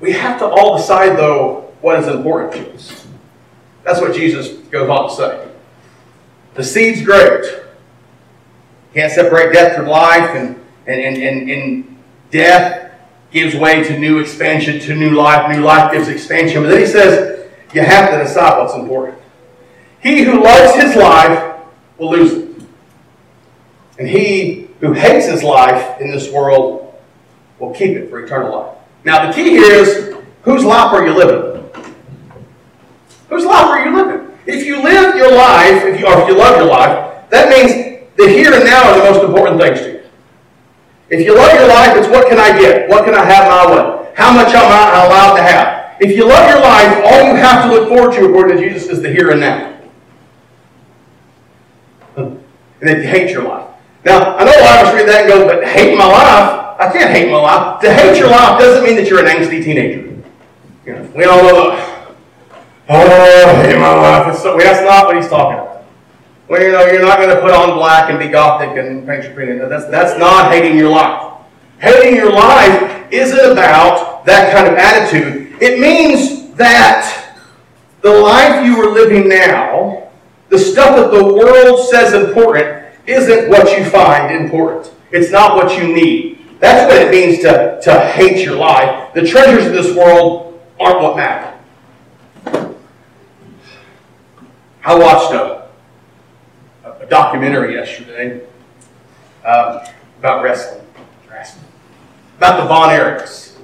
We 0.00 0.12
have 0.12 0.38
to 0.40 0.46
all 0.46 0.76
decide, 0.76 1.16
though, 1.16 1.72
what 1.80 1.98
is 1.98 2.06
important 2.08 2.52
to 2.54 2.74
us. 2.74 3.06
That's 3.84 4.00
what 4.00 4.14
Jesus 4.14 4.48
goes 4.68 4.88
on 4.88 5.08
to 5.08 5.14
say. 5.14 5.48
The 6.54 6.64
seed's 6.64 7.02
great. 7.02 7.44
Can't 8.94 9.12
separate 9.12 9.52
death 9.52 9.76
from 9.76 9.86
life, 9.86 10.30
and, 10.30 10.60
and, 10.86 11.00
and, 11.00 11.16
and, 11.16 11.50
and 11.50 12.02
death 12.30 12.92
gives 13.32 13.56
way 13.56 13.82
to 13.82 13.98
new 13.98 14.20
expansion, 14.20 14.78
to 14.80 14.94
new 14.94 15.10
life. 15.10 15.50
New 15.54 15.62
life 15.62 15.90
gives 15.92 16.08
expansion. 16.08 16.62
But 16.62 16.70
then 16.70 16.80
he 16.80 16.86
says, 16.86 17.50
you 17.74 17.80
have 17.80 18.10
to 18.10 18.18
decide 18.18 18.58
what's 18.58 18.74
important. 18.74 19.18
He 20.00 20.22
who 20.22 20.42
loves 20.42 20.80
his 20.80 20.94
life 20.94 21.56
will 21.98 22.10
lose 22.10 22.32
it. 22.32 22.53
And 23.98 24.08
he 24.08 24.68
who 24.80 24.92
hates 24.92 25.26
his 25.26 25.42
life 25.42 26.00
in 26.00 26.10
this 26.10 26.30
world 26.30 27.00
will 27.58 27.72
keep 27.72 27.96
it 27.96 28.10
for 28.10 28.24
eternal 28.24 28.52
life. 28.52 28.76
Now, 29.04 29.26
the 29.26 29.32
key 29.32 29.50
here 29.50 29.72
is 29.72 30.14
whose 30.42 30.64
life 30.64 30.92
are 30.92 31.06
you 31.06 31.16
living? 31.16 31.70
Whose 33.28 33.44
life 33.44 33.66
are 33.66 33.84
you 33.84 33.96
living? 33.96 34.36
If 34.46 34.66
you 34.66 34.82
live 34.82 35.16
your 35.16 35.34
life, 35.34 35.84
if 35.84 36.00
you, 36.00 36.06
or 36.06 36.20
if 36.20 36.28
you 36.28 36.36
love 36.36 36.56
your 36.56 36.66
life, 36.66 37.30
that 37.30 37.48
means 37.48 38.04
the 38.16 38.28
here 38.28 38.52
and 38.52 38.64
now 38.64 38.90
are 38.90 38.98
the 38.98 39.10
most 39.10 39.24
important 39.24 39.60
things 39.60 39.80
to 39.80 39.92
you. 39.92 40.02
If 41.10 41.24
you 41.24 41.36
love 41.36 41.52
your 41.54 41.68
life, 41.68 41.96
it's 41.96 42.08
what 42.08 42.28
can 42.28 42.38
I 42.38 42.58
get? 42.58 42.88
What 42.88 43.04
can 43.04 43.14
I 43.14 43.24
have 43.24 43.48
my 43.48 43.74
way? 43.74 44.12
How 44.16 44.32
much 44.32 44.48
am 44.54 44.64
I 44.64 45.04
allowed 45.04 45.36
to 45.36 45.42
have? 45.42 45.96
If 46.00 46.16
you 46.16 46.26
love 46.26 46.48
your 46.48 46.60
life, 46.60 47.04
all 47.04 47.28
you 47.28 47.36
have 47.36 47.64
to 47.64 47.70
look 47.70 47.88
forward 47.88 48.14
to, 48.14 48.26
according 48.26 48.56
to 48.56 48.68
Jesus, 48.68 48.88
is 48.88 49.02
the 49.02 49.10
here 49.10 49.30
and 49.30 49.40
now. 49.40 49.70
And 52.16 52.90
if 52.90 52.98
you 52.98 53.08
hate 53.08 53.30
your 53.30 53.44
life. 53.44 53.73
Now, 54.04 54.36
I 54.36 54.44
know 54.44 54.52
a 54.52 54.64
lot 54.64 54.80
of 54.80 54.88
us 54.88 54.94
read 54.94 55.08
that 55.08 55.22
and 55.22 55.28
go, 55.28 55.46
but 55.46 55.66
hate 55.66 55.96
my 55.96 56.06
life? 56.06 56.76
I 56.78 56.92
can't 56.92 57.10
hate 57.10 57.30
my 57.30 57.38
life. 57.38 57.80
To 57.80 57.92
hate 57.92 58.18
your 58.18 58.28
life 58.28 58.58
doesn't 58.58 58.84
mean 58.84 58.96
that 58.96 59.08
you're 59.08 59.24
an 59.24 59.26
angsty 59.26 59.64
teenager. 59.64 60.22
You 60.84 60.92
know, 60.92 61.12
we 61.16 61.24
all 61.24 61.42
know, 61.42 61.70
oh, 62.88 63.48
I 63.50 63.66
hate 63.66 63.78
my 63.78 63.94
life. 63.94 64.36
So, 64.36 64.58
that's 64.58 64.84
not 64.84 65.06
what 65.06 65.16
he's 65.16 65.28
talking 65.28 65.58
about. 65.58 65.84
Well, 66.48 66.62
you 66.62 66.72
know, 66.72 66.84
you're 66.84 67.00
not 67.00 67.18
going 67.18 67.34
to 67.34 67.40
put 67.40 67.52
on 67.52 67.78
black 67.78 68.10
and 68.10 68.18
be 68.18 68.28
gothic 68.28 68.76
and 68.76 69.06
paint 69.06 69.24
your 69.24 69.34
painting. 69.34 69.58
That's, 69.66 69.86
that's 69.86 70.18
not 70.18 70.52
hating 70.52 70.76
your 70.76 70.90
life. 70.90 71.40
Hating 71.78 72.16
your 72.16 72.32
life 72.32 73.10
isn't 73.10 73.52
about 73.52 74.26
that 74.26 74.52
kind 74.52 74.68
of 74.68 74.74
attitude. 74.74 75.56
It 75.62 75.80
means 75.80 76.54
that 76.56 77.38
the 78.02 78.10
life 78.10 78.66
you 78.66 78.76
are 78.82 78.92
living 78.92 79.28
now, 79.28 80.10
the 80.50 80.58
stuff 80.58 80.96
that 80.96 81.10
the 81.10 81.24
world 81.24 81.88
says 81.88 82.12
important, 82.12 82.83
isn't 83.06 83.48
what 83.48 83.78
you 83.78 83.84
find 83.84 84.34
important. 84.34 84.92
It's 85.10 85.30
not 85.30 85.56
what 85.56 85.76
you 85.78 85.94
need. 85.94 86.58
That's 86.60 86.90
what 86.90 87.02
it 87.02 87.10
means 87.10 87.42
to, 87.42 87.80
to 87.82 88.00
hate 88.00 88.44
your 88.44 88.56
life. 88.56 89.12
The 89.14 89.26
treasures 89.26 89.66
of 89.66 89.72
this 89.72 89.94
world 89.96 90.60
aren't 90.80 91.00
what 91.00 91.16
matter. 91.16 91.50
I 94.84 94.94
watched 94.98 95.32
a, 95.32 95.68
a 96.84 97.06
documentary 97.06 97.74
yesterday 97.74 98.46
um, 99.44 99.80
about 100.18 100.42
wrestling. 100.42 100.84
About 102.38 102.62
the 102.62 102.68
Von 102.68 102.88
Erichs. 102.90 103.56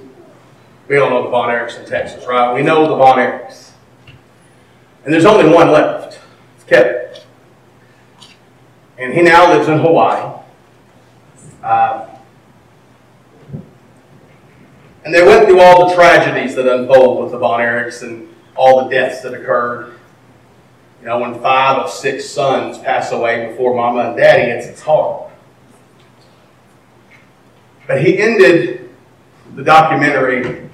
We 0.87 0.97
all 0.97 1.09
know 1.09 1.23
the 1.23 1.29
Von 1.29 1.49
Erichs 1.49 1.79
in 1.79 1.85
Texas, 1.85 2.25
right? 2.25 2.53
We 2.53 2.63
know 2.63 2.87
the 2.87 2.95
Von 2.95 3.17
Erichs. 3.17 3.71
And 5.03 5.13
there's 5.13 5.25
only 5.25 5.53
one 5.53 5.71
left. 5.71 6.19
It's 6.55 6.63
Kevin. 6.65 7.00
And 9.01 9.15
he 9.15 9.23
now 9.23 9.51
lives 9.51 9.67
in 9.67 9.79
Hawaii. 9.79 10.39
Um, 11.63 12.07
and 15.03 15.11
they 15.11 15.25
went 15.25 15.47
through 15.47 15.59
all 15.59 15.89
the 15.89 15.95
tragedies 15.95 16.53
that 16.53 16.67
unfold 16.67 17.23
with 17.23 17.31
the 17.31 17.39
Von 17.39 17.61
Erichs 17.61 18.03
and 18.03 18.29
all 18.55 18.83
the 18.83 18.91
deaths 18.91 19.21
that 19.21 19.33
occurred. 19.33 19.95
You 20.99 21.07
know, 21.07 21.17
when 21.17 21.33
five 21.41 21.79
of 21.79 21.89
six 21.89 22.29
sons 22.29 22.77
pass 22.77 23.11
away 23.11 23.47
before 23.47 23.75
mama 23.75 24.09
and 24.09 24.17
daddy, 24.17 24.51
it's, 24.51 24.67
it's 24.67 24.81
hard. 24.81 25.31
But 27.87 28.05
he 28.05 28.19
ended 28.19 28.87
the 29.55 29.63
documentary. 29.63 30.69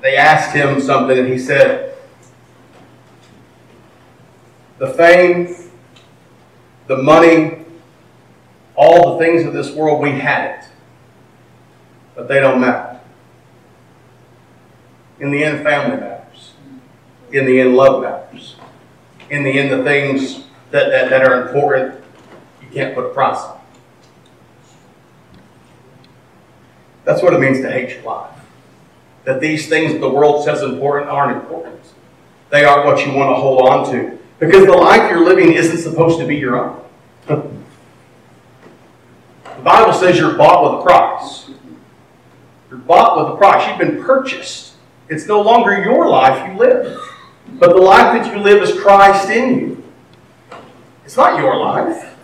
They 0.00 0.16
asked 0.16 0.56
him 0.56 0.80
something, 0.80 1.18
and 1.18 1.28
he 1.28 1.38
said, 1.38 1.98
The 4.78 4.88
fame, 4.94 5.54
the 6.86 6.96
money, 6.96 7.64
all 8.74 9.12
the 9.12 9.24
things 9.24 9.46
of 9.46 9.52
this 9.52 9.72
world, 9.72 10.00
we 10.00 10.12
had 10.12 10.58
it. 10.58 10.68
But 12.14 12.28
they 12.28 12.40
don't 12.40 12.60
matter. 12.60 13.00
In 15.18 15.30
the 15.30 15.42
end, 15.42 15.62
family 15.62 15.96
matters. 15.98 16.52
In 17.32 17.46
the 17.46 17.60
end, 17.60 17.74
love 17.74 18.02
matters. 18.02 18.56
In 19.30 19.42
the 19.42 19.58
end, 19.58 19.70
the 19.70 19.82
things 19.82 20.44
that, 20.70 20.90
that, 20.90 21.10
that 21.10 21.26
are 21.26 21.48
important, 21.48 22.02
you 22.62 22.68
can't 22.68 22.94
put 22.94 23.06
a 23.06 23.14
price 23.14 23.38
on. 23.38 23.60
That's 27.04 27.22
what 27.22 27.32
it 27.32 27.40
means 27.40 27.60
to 27.60 27.70
hate 27.70 27.90
your 27.90 28.02
life. 28.02 28.32
That 29.24 29.40
these 29.40 29.68
things 29.68 29.98
the 30.00 30.08
world 30.08 30.44
says 30.44 30.62
important 30.62 31.10
aren't 31.10 31.36
important. 31.40 31.80
They 32.50 32.64
aren't 32.64 32.84
what 32.84 33.04
you 33.04 33.12
want 33.12 33.30
to 33.30 33.40
hold 33.40 33.68
on 33.68 33.90
to. 33.92 34.18
Because 34.38 34.66
the 34.66 34.72
life 34.72 35.10
you're 35.10 35.24
living 35.24 35.52
isn't 35.52 35.78
supposed 35.78 36.18
to 36.18 36.26
be 36.26 36.36
your 36.36 36.56
own. 36.56 36.82
the 37.26 37.42
Bible 39.62 39.92
says 39.92 40.18
you're 40.18 40.36
bought 40.36 40.62
with 40.62 40.80
a 40.80 40.82
price. 40.82 41.50
You're 42.68 42.78
bought 42.78 43.16
with 43.16 43.34
a 43.34 43.36
price. 43.36 43.66
You've 43.68 43.78
been 43.78 44.04
purchased. 44.04 44.74
It's 45.08 45.26
no 45.26 45.40
longer 45.40 45.82
your 45.82 46.08
life 46.08 46.50
you 46.50 46.58
live. 46.58 47.00
But 47.54 47.70
the 47.70 47.80
life 47.80 48.22
that 48.22 48.32
you 48.32 48.42
live 48.42 48.62
is 48.62 48.78
Christ 48.78 49.30
in 49.30 49.58
you. 49.58 49.84
It's 51.04 51.16
not 51.16 51.38
your 51.38 51.56
life. 51.56 52.14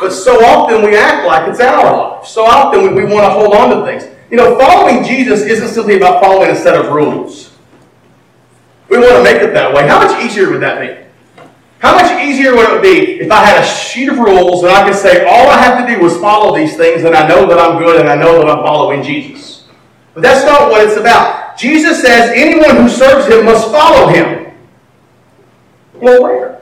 But 0.00 0.10
so 0.10 0.42
often 0.44 0.82
we 0.82 0.96
act 0.96 1.26
like 1.26 1.48
it's 1.48 1.60
our 1.60 1.96
life. 1.96 2.26
So 2.26 2.44
often 2.44 2.82
we, 2.82 2.88
we 3.02 3.12
want 3.12 3.24
to 3.26 3.30
hold 3.30 3.54
on 3.54 3.76
to 3.76 3.84
things. 3.84 4.08
You 4.30 4.36
know, 4.36 4.58
following 4.58 5.04
Jesus 5.04 5.42
isn't 5.42 5.68
simply 5.68 5.96
about 5.96 6.22
following 6.22 6.50
a 6.50 6.56
set 6.56 6.76
of 6.76 6.92
rules. 6.92 7.57
We 8.88 8.98
want 8.98 9.16
to 9.16 9.22
make 9.22 9.42
it 9.42 9.52
that 9.54 9.74
way. 9.74 9.86
How 9.86 9.98
much 9.98 10.24
easier 10.24 10.50
would 10.50 10.62
that 10.62 10.80
be? 10.80 11.08
How 11.78 11.94
much 11.94 12.10
easier 12.24 12.56
would 12.56 12.70
it 12.70 12.82
be 12.82 13.20
if 13.20 13.30
I 13.30 13.44
had 13.44 13.62
a 13.62 13.66
sheet 13.66 14.08
of 14.08 14.18
rules 14.18 14.64
and 14.64 14.72
I 14.72 14.88
could 14.88 14.98
say 14.98 15.24
all 15.24 15.48
I 15.48 15.58
have 15.58 15.86
to 15.86 15.94
do 15.94 16.04
is 16.06 16.16
follow 16.18 16.54
these 16.54 16.76
things 16.76 17.04
and 17.04 17.14
I 17.14 17.28
know 17.28 17.46
that 17.46 17.58
I'm 17.58 17.78
good 17.78 18.00
and 18.00 18.08
I 18.08 18.16
know 18.16 18.38
that 18.38 18.48
I'm 18.48 18.64
following 18.64 19.02
Jesus? 19.02 19.68
But 20.14 20.22
that's 20.22 20.44
not 20.44 20.70
what 20.70 20.84
it's 20.84 20.96
about. 20.96 21.56
Jesus 21.56 22.00
says 22.00 22.32
anyone 22.34 22.76
who 22.76 22.88
serves 22.88 23.32
him 23.32 23.44
must 23.44 23.70
follow 23.70 24.08
him. 24.08 24.52
Well, 25.94 26.22
where? 26.22 26.60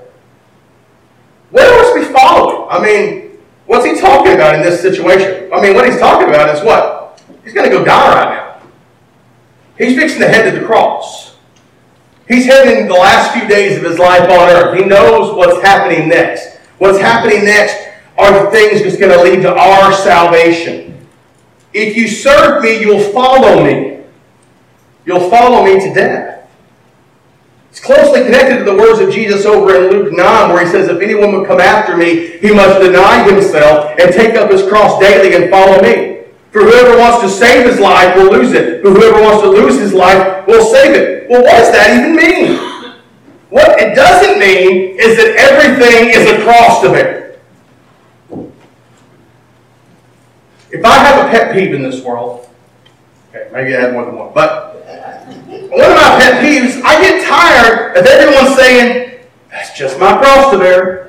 Where 1.50 1.83
must 1.83 1.95
we 1.95 2.12
follow 2.12 2.64
him? 2.64 2.68
I 2.71 2.83
mean, 2.83 3.38
what's 3.66 3.87
he 3.87 3.99
talking 3.99 4.33
about 4.33 4.54
in 4.54 4.62
this 4.62 4.83
situation? 4.83 5.50
I 5.52 5.61
mean, 5.61 5.75
what 5.75 5.88
he's 5.88 5.99
talking 5.99 6.28
about 6.28 6.54
is 6.54 6.62
what? 6.62 7.23
He's 7.45 7.54
going 7.54 7.71
to 7.71 7.75
go 7.75 7.85
die 7.85 8.14
right 8.14 8.35
now. 8.35 8.68
He's 9.78 9.97
fixing 9.97 10.21
to 10.21 10.28
head 10.28 10.50
to 10.50 10.59
the 10.59 10.66
cross. 10.66 11.36
He's 12.28 12.47
heading 12.47 12.88
the 12.88 12.95
last 12.95 13.33
few 13.33 13.49
days 13.49 13.76
of 13.78 13.85
his 13.85 13.99
life 13.99 14.23
on 14.23 14.49
earth. 14.49 14.78
He 14.78 14.85
knows 14.85 15.35
what's 15.35 15.62
happening 15.62 16.09
next. 16.09 16.56
What's 16.78 16.99
happening 16.99 17.45
next 17.45 17.76
are 18.18 18.45
the 18.45 18.50
things 18.50 18.83
that's 18.83 18.97
going 18.97 19.12
to 19.12 19.23
lead 19.23 19.42
to 19.42 19.54
our 19.54 19.92
salvation. 19.92 21.06
If 21.73 21.97
you 21.97 22.09
serve 22.09 22.62
me, 22.62 22.80
you'll 22.80 23.12
follow 23.12 23.62
me. 23.62 24.00
You'll 25.04 25.30
follow 25.30 25.64
me 25.64 25.78
to 25.80 25.95
death. 25.95 26.49
It's 27.71 27.80
closely 27.80 28.25
connected 28.25 28.59
to 28.59 28.64
the 28.64 28.75
words 28.75 29.00
of 29.00 29.12
Jesus 29.12 29.45
over 29.45 29.76
in 29.76 29.90
Luke 29.90 30.12
9, 30.12 30.50
where 30.50 30.64
he 30.64 30.71
says, 30.71 30.88
If 30.88 31.00
anyone 31.00 31.33
would 31.33 31.47
come 31.47 31.61
after 31.61 31.97
me, 31.97 32.38
he 32.38 32.50
must 32.50 32.80
deny 32.80 33.30
himself 33.30 33.95
and 34.00 34.12
take 34.12 34.35
up 34.35 34.50
his 34.50 34.66
cross 34.66 34.99
daily 34.99 35.37
and 35.37 35.50
follow 35.50 35.80
me. 35.83 36.16
For 36.57 36.63
whoever 36.63 36.97
wants 36.97 37.21
to 37.21 37.29
save 37.29 37.67
his 37.67 37.79
life 37.79 38.17
will 38.17 38.33
lose 38.33 38.55
it, 38.55 38.83
but 38.83 38.93
whoever 38.95 39.21
wants 39.21 39.43
to 39.43 39.51
lose 39.51 39.79
his 39.79 39.93
life 39.93 40.47
will 40.47 40.65
save 40.65 40.95
it. 40.95 41.29
Well, 41.29 41.43
what 41.43 41.51
does 41.51 41.71
that 41.71 41.99
even 41.99 42.17
mean? 42.17 42.57
What 43.51 43.79
it 43.79 43.95
doesn't 43.95 44.39
mean 44.39 44.99
is 44.99 45.19
that 45.19 45.37
everything 45.37 46.09
is 46.09 46.31
a 46.31 46.43
cross 46.45 46.81
to 46.81 46.89
bear. 46.89 47.37
If 50.71 50.83
I 50.83 50.95
have 50.95 51.27
a 51.27 51.29
pet 51.29 51.53
peeve 51.53 51.75
in 51.75 51.83
this 51.83 52.03
world, 52.03 52.49
okay, 53.35 53.51
maybe 53.53 53.77
I 53.77 53.83
have 53.83 53.93
more 53.93 54.07
than 54.07 54.17
one, 54.17 54.33
but 54.33 54.77
one 54.77 55.91
of 55.91 55.95
my 55.95 56.17
pet 56.19 56.43
peeves, 56.43 56.81
I 56.83 57.03
get 57.03 57.23
tired 57.29 57.99
of 57.99 58.07
everyone 58.07 58.57
saying, 58.57 59.27
that's 59.51 59.77
just 59.79 60.01
my 60.01 60.17
cross 60.17 60.53
to 60.53 60.59
bear. 60.59 61.03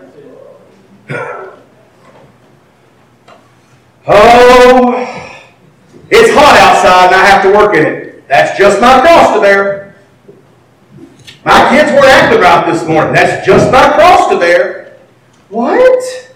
oh, 4.07 5.06
it's 6.09 6.33
hot 6.33 6.57
outside 6.59 7.07
and 7.07 7.15
I 7.15 7.25
have 7.25 7.43
to 7.43 7.51
work 7.51 7.75
in 7.75 7.85
it. 7.85 8.27
That's 8.27 8.57
just 8.57 8.81
my 8.81 8.99
cross 9.01 9.33
to 9.33 9.41
bear. 9.41 9.95
My 11.45 11.69
kids 11.69 11.91
weren't 11.91 12.05
acting 12.05 12.41
right 12.41 12.71
this 12.71 12.85
morning. 12.85 13.13
That's 13.13 13.45
just 13.45 13.71
my 13.71 13.93
cross 13.93 14.29
to 14.29 14.39
bear. 14.39 14.97
What? 15.49 16.27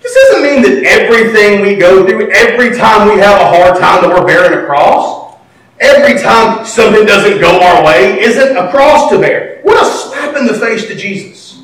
This 0.00 0.14
doesn't 0.14 0.42
mean 0.42 0.62
that 0.62 0.82
everything 0.84 1.62
we 1.62 1.76
go 1.76 2.04
through, 2.06 2.30
every 2.32 2.76
time 2.76 3.08
we 3.08 3.20
have 3.20 3.40
a 3.40 3.44
hard 3.44 3.78
time, 3.78 4.02
that 4.02 4.08
we're 4.08 4.26
bearing 4.26 4.58
a 4.58 4.66
cross. 4.66 5.36
Every 5.78 6.20
time 6.20 6.64
something 6.66 7.06
doesn't 7.06 7.40
go 7.40 7.60
our 7.60 7.84
way 7.84 8.20
isn't 8.20 8.56
a 8.56 8.70
cross 8.70 9.10
to 9.10 9.18
bear. 9.18 9.60
What 9.62 9.80
a 9.80 9.88
slap 9.88 10.36
in 10.36 10.46
the 10.46 10.54
face 10.54 10.86
to 10.86 10.96
Jesus. 10.96 11.62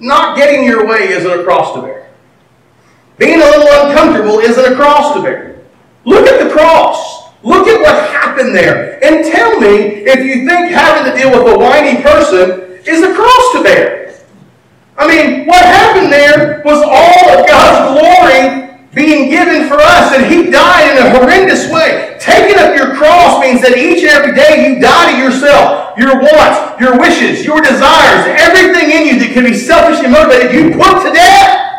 Not 0.00 0.36
getting 0.36 0.64
your 0.64 0.86
way 0.86 1.08
isn't 1.08 1.40
a 1.40 1.44
cross 1.44 1.74
to 1.74 1.82
bear. 1.82 1.99
Being 3.20 3.36
a 3.36 3.44
little 3.44 3.68
uncomfortable 3.84 4.38
isn't 4.40 4.72
a 4.72 4.74
cross 4.74 5.12
to 5.12 5.22
bear. 5.22 5.60
Look 6.06 6.26
at 6.26 6.42
the 6.42 6.48
cross. 6.48 7.28
Look 7.42 7.68
at 7.68 7.78
what 7.82 8.08
happened 8.08 8.56
there. 8.56 8.96
And 9.04 9.30
tell 9.30 9.60
me 9.60 10.08
if 10.08 10.24
you 10.24 10.48
think 10.48 10.72
having 10.72 11.04
to 11.04 11.12
deal 11.12 11.28
with 11.28 11.54
a 11.54 11.58
whiny 11.58 12.00
person 12.00 12.80
is 12.88 13.02
a 13.04 13.12
cross 13.12 13.52
to 13.52 13.62
bear. 13.62 14.16
I 14.96 15.04
mean, 15.04 15.46
what 15.46 15.60
happened 15.60 16.10
there 16.10 16.62
was 16.64 16.80
all 16.80 17.38
of 17.38 17.46
God's 17.46 17.92
glory 17.92 18.80
being 18.94 19.28
given 19.28 19.68
for 19.68 19.76
us, 19.76 20.16
and 20.16 20.24
He 20.24 20.50
died 20.50 20.96
in 20.96 21.04
a 21.04 21.10
horrendous 21.20 21.70
way. 21.70 22.16
Taking 22.18 22.58
up 22.58 22.74
your 22.74 22.96
cross 22.96 23.38
means 23.40 23.60
that 23.60 23.76
each 23.76 24.00
and 24.00 24.16
every 24.16 24.34
day 24.34 24.64
you 24.64 24.80
die 24.80 25.12
to 25.12 25.18
yourself, 25.20 25.92
your 25.98 26.16
wants, 26.16 26.80
your 26.80 26.98
wishes, 26.98 27.44
your 27.44 27.60
desires, 27.60 28.32
everything 28.40 28.90
in 28.90 29.12
you 29.12 29.20
that 29.20 29.30
can 29.34 29.44
be 29.44 29.52
selfishly 29.52 30.08
motivated, 30.08 30.56
you 30.56 30.72
put 30.72 31.04
to 31.04 31.12
death. 31.12 31.69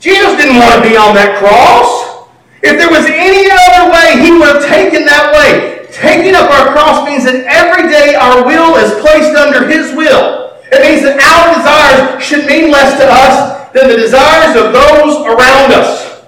Jesus 0.00 0.32
didn't 0.40 0.56
want 0.56 0.80
to 0.80 0.88
be 0.88 0.96
on 0.96 1.14
that 1.14 1.36
cross. 1.36 2.26
If 2.64 2.80
there 2.80 2.88
was 2.88 3.04
any 3.04 3.52
other 3.52 3.92
way, 3.92 4.24
He 4.24 4.32
would 4.32 4.48
have 4.48 4.64
taken 4.64 5.04
that 5.04 5.28
way. 5.36 5.86
Taking 5.92 6.34
up 6.34 6.48
our 6.48 6.72
cross 6.72 7.04
means 7.04 7.24
that 7.24 7.44
every 7.44 7.88
day 7.88 8.16
our 8.16 8.44
will 8.44 8.76
is 8.80 8.96
placed 9.04 9.36
under 9.36 9.68
His 9.68 9.94
will. 9.94 10.56
It 10.72 10.80
means 10.80 11.04
that 11.04 11.20
our 11.20 11.52
desires 11.60 12.24
should 12.24 12.46
mean 12.46 12.72
less 12.72 12.96
to 12.96 13.06
us 13.06 13.68
than 13.72 13.88
the 13.88 13.96
desires 13.96 14.56
of 14.56 14.72
those 14.72 15.20
around 15.28 15.72
us. 15.76 16.24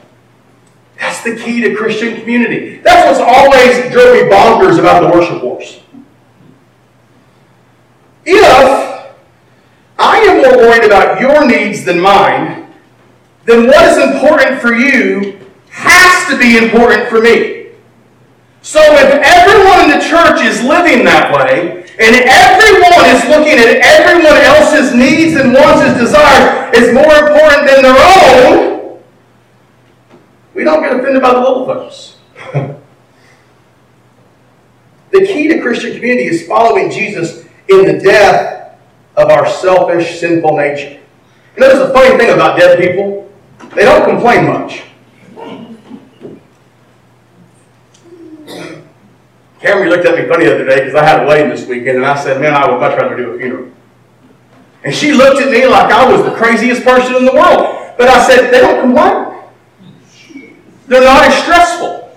That's 0.98 1.24
the 1.24 1.36
key 1.36 1.60
to 1.62 1.74
Christian 1.74 2.20
community. 2.20 2.76
That's 2.76 3.08
what's 3.08 3.24
always 3.24 3.90
drove 3.90 4.14
me 4.14 4.28
bonkers 4.28 4.78
about 4.78 5.02
the 5.02 5.16
worship 5.16 5.42
wars. 5.42 5.80
If 8.24 9.14
I 9.98 10.18
am 10.18 10.42
more 10.42 10.68
worried 10.68 10.84
about 10.84 11.20
your 11.20 11.46
needs 11.46 11.84
than 11.84 12.00
mine, 12.00 12.61
then 13.44 13.66
what 13.66 13.84
is 13.86 13.98
important 13.98 14.60
for 14.60 14.74
you 14.74 15.38
has 15.70 16.28
to 16.28 16.38
be 16.38 16.56
important 16.58 17.08
for 17.08 17.20
me. 17.20 17.62
So 18.62 18.80
if 18.80 19.10
everyone 19.10 19.90
in 19.90 19.98
the 19.98 20.04
church 20.04 20.40
is 20.40 20.62
living 20.62 21.04
that 21.04 21.34
way, 21.34 21.82
and 21.98 22.16
everyone 22.16 23.04
is 23.10 23.24
looking 23.26 23.58
at 23.58 23.82
everyone 23.82 24.36
else's 24.36 24.94
needs 24.94 25.34
and 25.34 25.52
wants 25.52 25.82
and 25.82 25.98
desires 25.98 26.74
is 26.76 26.94
more 26.94 27.12
important 27.12 27.66
than 27.66 27.82
their 27.82 27.98
own, 27.98 29.02
we 30.54 30.62
don't 30.64 30.82
get 30.82 30.98
offended 30.98 31.20
by 31.20 31.34
the 31.34 31.40
little 31.40 31.66
folks. 31.66 32.16
the 35.10 35.26
key 35.26 35.48
to 35.48 35.60
Christian 35.60 35.94
community 35.94 36.28
is 36.28 36.46
following 36.46 36.90
Jesus 36.90 37.44
in 37.68 37.84
the 37.86 37.98
death 37.98 38.78
of 39.16 39.28
our 39.30 39.48
selfish, 39.48 40.20
sinful 40.20 40.56
nature. 40.56 41.00
You 41.56 41.60
know, 41.60 41.68
there's 41.68 41.90
a 41.90 41.92
funny 41.92 42.16
thing 42.16 42.30
about 42.32 42.58
dead 42.58 42.78
people. 42.78 43.31
They 43.74 43.84
don't 43.84 44.08
complain 44.08 44.46
much. 44.46 44.82
Camry 49.60 49.88
looked 49.88 50.04
at 50.04 50.18
me 50.18 50.28
funny 50.28 50.44
the 50.44 50.56
other 50.56 50.66
day 50.66 50.80
because 50.80 50.94
I 50.94 51.04
had 51.04 51.22
a 51.22 51.26
wedding 51.26 51.48
this 51.48 51.66
weekend, 51.66 51.98
and 51.98 52.06
I 52.06 52.20
said, 52.20 52.40
man, 52.40 52.52
I 52.54 52.68
would 52.68 52.80
much 52.80 52.98
rather 52.98 53.16
do 53.16 53.30
a 53.30 53.38
funeral. 53.38 53.70
And 54.84 54.94
she 54.94 55.12
looked 55.12 55.40
at 55.40 55.50
me 55.50 55.66
like 55.66 55.92
I 55.92 56.10
was 56.10 56.24
the 56.24 56.34
craziest 56.34 56.82
person 56.84 57.14
in 57.14 57.24
the 57.24 57.32
world. 57.32 57.94
But 57.96 58.08
I 58.08 58.26
said, 58.26 58.50
they 58.50 58.60
don't 58.60 58.80
complain. 58.80 59.32
They're 60.88 61.04
not 61.04 61.22
as 61.24 61.42
stressful. 61.42 62.10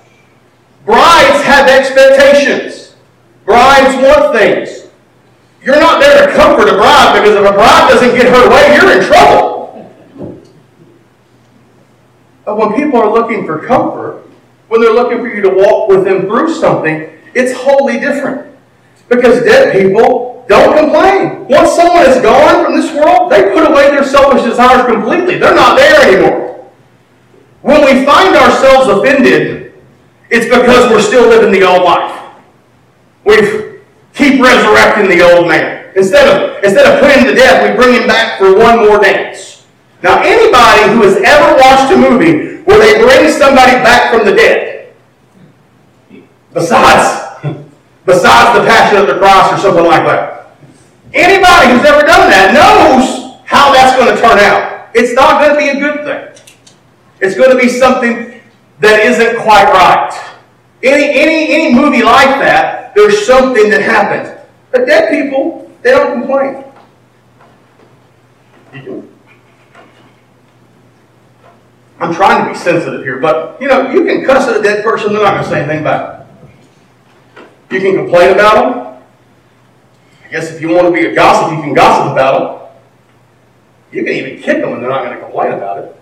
Brides 0.85 1.43
have 1.43 1.69
expectations. 1.69 2.95
Brides 3.45 3.95
want 4.03 4.35
things. 4.35 4.87
You're 5.63 5.79
not 5.79 5.99
there 5.99 6.27
to 6.27 6.33
comfort 6.33 6.67
a 6.67 6.75
bride 6.75 7.19
because 7.19 7.35
if 7.35 7.47
a 7.47 7.53
bride 7.53 7.89
doesn't 7.89 8.15
get 8.15 8.27
her 8.27 8.49
way, 8.49 8.75
you're 8.75 8.99
in 8.99 9.07
trouble. 9.07 9.54
But 12.45 12.57
when 12.57 12.73
people 12.73 12.99
are 12.99 13.11
looking 13.11 13.45
for 13.45 13.65
comfort, 13.65 14.23
when 14.67 14.81
they're 14.81 14.93
looking 14.93 15.19
for 15.19 15.27
you 15.27 15.41
to 15.41 15.49
walk 15.49 15.89
with 15.89 16.05
them 16.05 16.21
through 16.21 16.53
something, 16.53 17.09
it's 17.33 17.53
wholly 17.53 17.99
different. 17.99 18.55
Because 19.09 19.43
dead 19.43 19.73
people 19.73 20.45
don't 20.47 20.77
complain. 20.77 21.47
Once 21.47 21.75
someone 21.75 22.05
is 22.09 22.21
gone 22.21 22.63
from 22.63 22.75
this 22.75 22.93
world, 22.93 23.31
they 23.31 23.51
put 23.53 23.69
away 23.69 23.89
their 23.89 24.03
selfish 24.03 24.43
desires 24.43 24.85
completely. 24.85 25.37
They're 25.37 25.55
not 25.55 25.77
there 25.77 26.01
anymore. 26.07 26.71
When 27.61 27.81
we 27.81 28.05
find 28.05 28.35
ourselves 28.35 28.87
offended, 28.89 29.73
it's 30.29 30.45
because 30.45 30.91
we're 30.91 31.01
still 31.01 31.27
living 31.27 31.51
the 31.51 31.67
old 31.67 31.83
life. 31.83 32.21
We 33.23 33.81
keep 34.13 34.41
resurrecting 34.41 35.09
the 35.09 35.21
old 35.23 35.47
man. 35.47 35.91
Instead 35.95 36.27
of, 36.27 36.63
instead 36.63 36.85
of 36.91 36.99
putting 36.99 37.23
him 37.23 37.27
to 37.27 37.35
death, 37.35 37.69
we 37.69 37.75
bring 37.75 38.01
him 38.01 38.07
back 38.07 38.37
for 38.37 38.55
one 38.55 38.79
more 38.79 38.99
dance. 38.99 39.54
Now, 40.05 40.21
anybody 40.21 40.93
who 40.93 41.01
has 41.01 41.17
ever 41.17 41.57
watched 41.57 41.91
a 41.91 41.97
movie 41.97 42.61
where 42.61 42.77
they 42.77 43.01
bring 43.01 43.27
somebody 43.31 43.71
back 43.81 44.13
from 44.13 44.23
the 44.23 44.35
dead, 44.35 44.93
besides 46.53 47.25
besides 48.05 48.59
the 48.59 48.67
Passion 48.67 48.99
of 48.99 49.07
the 49.07 49.17
Cross 49.17 49.53
or 49.53 49.57
something 49.57 49.83
like 49.83 50.05
that. 50.05 50.55
Anybody 51.11 51.71
who's 51.71 51.83
ever 51.87 52.05
done 52.05 52.29
that 52.29 52.53
knows 52.53 53.41
how 53.45 53.73
that's 53.73 53.97
going 53.97 54.15
to 54.15 54.21
turn 54.21 54.37
out. 54.37 54.89
It's 54.93 55.13
not 55.13 55.41
going 55.41 55.55
to 55.55 55.57
be 55.57 55.69
a 55.75 55.81
good 55.81 56.05
thing. 56.05 56.53
It's 57.19 57.35
going 57.35 57.49
to 57.49 57.57
be 57.57 57.67
something 57.67 58.39
that 58.81 58.99
isn't 58.99 59.41
quite 59.41 59.65
right. 59.73 60.13
Any, 60.83 61.19
any, 61.19 61.51
any 61.51 61.73
movie 61.73 62.03
like 62.03 62.29
that, 62.41 62.93
there's 62.93 63.25
something 63.25 63.71
that 63.71 63.81
happens. 63.81 64.39
But 64.69 64.85
dead 64.85 65.09
people, 65.09 65.71
they 65.81 65.89
don't 65.89 66.19
complain. 66.21 66.63
I'm 71.99 72.13
trying 72.13 72.45
to 72.45 72.51
be 72.51 72.57
sensitive 72.57 73.03
here, 73.03 73.19
but 73.19 73.59
you 73.61 73.67
know, 73.67 73.89
you 73.91 74.03
can 74.05 74.25
cuss 74.25 74.47
at 74.49 74.59
a 74.59 74.63
dead 74.63 74.83
person, 74.83 75.13
they're 75.13 75.23
not 75.23 75.31
going 75.33 75.43
to 75.43 75.49
say 75.49 75.63
anything 75.63 75.83
back. 75.83 76.27
You 77.71 77.79
can 77.79 77.95
complain 77.95 78.33
about 78.33 78.55
them. 78.55 79.03
I 80.25 80.29
guess 80.29 80.51
if 80.51 80.61
you 80.61 80.69
want 80.69 80.87
to 80.87 80.91
be 80.91 81.05
a 81.07 81.15
gossip, 81.15 81.55
you 81.55 81.63
can 81.63 81.73
gossip 81.73 82.11
about 82.11 82.39
them. 82.39 82.65
You 83.91 84.03
can 84.03 84.13
even 84.13 84.41
kick 84.41 84.61
them 84.61 84.73
and 84.73 84.81
they're 84.81 84.89
not 84.89 85.05
going 85.05 85.17
to 85.17 85.23
complain 85.23 85.53
about 85.53 85.77
it. 85.79 86.01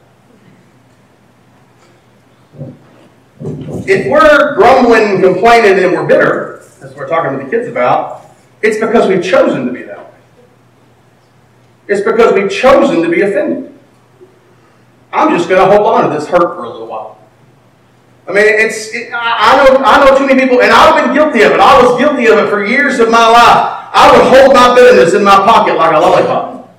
If 3.88 4.08
we're 4.08 4.56
grumbling 4.56 5.04
and 5.04 5.24
complaining 5.24 5.84
and 5.84 5.94
we're 5.94 6.08
bitter, 6.08 6.60
as 6.82 6.94
we're 6.96 7.08
talking 7.08 7.38
to 7.38 7.46
the 7.46 7.52
kids 7.52 7.68
about, 7.68 8.26
it's 8.62 8.78
because 8.78 9.08
we've 9.08 9.24
chosen 9.24 9.66
to 9.68 9.74
be 9.74 9.84
that 9.84 10.00
way. 10.00 10.18
It's 11.88 12.02
because 12.02 12.34
we've 12.34 12.50
chosen 12.50 13.04
to 13.04 13.10
be 13.10 13.22
offended. 13.22 13.73
I'm 15.14 15.30
just 15.38 15.48
going 15.48 15.62
to 15.62 15.78
hold 15.78 15.88
on 15.88 16.10
to 16.10 16.20
this 16.20 16.28
hurt 16.28 16.56
for 16.56 16.64
a 16.64 16.70
little 16.70 16.88
while. 16.88 17.20
I 18.28 18.32
mean, 18.32 18.46
it's 18.48 18.94
it, 18.94 19.12
I 19.14 19.58
know 19.58 19.84
I 19.84 20.04
know 20.04 20.18
too 20.18 20.26
many 20.26 20.40
people, 20.40 20.62
and 20.62 20.72
I've 20.72 21.06
been 21.06 21.14
guilty 21.14 21.42
of 21.44 21.52
it. 21.52 21.60
I 21.60 21.84
was 21.84 22.00
guilty 22.00 22.26
of 22.28 22.40
it 22.40 22.50
for 22.50 22.66
years 22.66 23.00
of 23.00 23.12
my 23.12 23.28
life. 23.28 23.92
I 23.94 24.10
would 24.12 24.26
hold 24.34 24.54
my 24.56 24.74
bitterness 24.74 25.14
in 25.14 25.24
my 25.24 25.36
pocket 25.36 25.76
like 25.76 25.94
a 25.94 26.00
lollipop, 26.00 26.74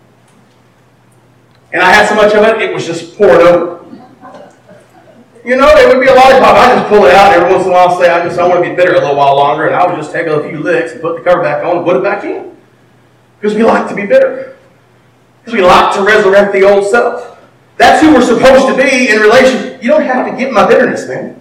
and 1.73 1.83
I 1.83 1.93
had 1.93 2.09
so 2.09 2.15
much 2.17 2.35
of 2.35 2.43
it, 2.45 2.63
it 2.63 2.73
was 2.75 2.87
just 2.87 3.17
poured 3.17 3.43
over. 3.43 3.85
You 5.45 5.57
know, 5.57 5.69
it 5.69 5.87
would 5.87 6.01
be 6.01 6.09
a 6.09 6.15
lollipop. 6.15 6.57
I 6.57 6.75
just 6.77 6.89
pull 6.89 7.05
it 7.05 7.15
out 7.15 7.35
every 7.35 7.53
once 7.53 7.67
in 7.67 7.71
a 7.71 7.75
while. 7.75 8.01
Say, 8.01 8.09
I 8.09 8.27
just 8.27 8.39
I 8.39 8.49
want 8.49 8.65
to 8.65 8.71
be 8.71 8.75
bitter 8.75 8.95
a 8.95 9.01
little 9.01 9.15
while 9.15 9.37
longer, 9.37 9.67
and 9.67 9.77
I 9.77 9.87
would 9.87 9.97
just 9.97 10.13
take 10.13 10.27
a 10.27 10.49
few 10.49 10.61
licks 10.61 10.93
and 10.93 11.03
put 11.03 11.19
the 11.19 11.23
cover 11.23 11.43
back 11.43 11.63
on 11.63 11.77
and 11.77 11.87
put 11.87 11.99
it 11.99 12.03
back 12.03 12.25
in, 12.25 12.57
because 13.39 13.55
we 13.55 13.63
like 13.63 13.87
to 13.91 13.95
be 13.95 14.07
bitter, 14.07 14.57
because 15.45 15.53
we 15.53 15.63
like 15.63 15.95
to 15.95 16.03
resurrect 16.03 16.55
the 16.55 16.65
old 16.65 16.91
self. 16.91 17.34
That's 17.77 18.01
who 18.01 18.15
we're 18.15 18.25
supposed 18.25 18.69
to 18.69 18.77
be 18.77 19.11
in 19.11 19.21
relation. 19.21 19.81
You 19.83 19.89
don't 19.89 20.05
have 20.05 20.31
to 20.31 20.37
get 20.37 20.53
my 20.53 20.67
bitterness, 20.67 21.09
man. 21.09 21.41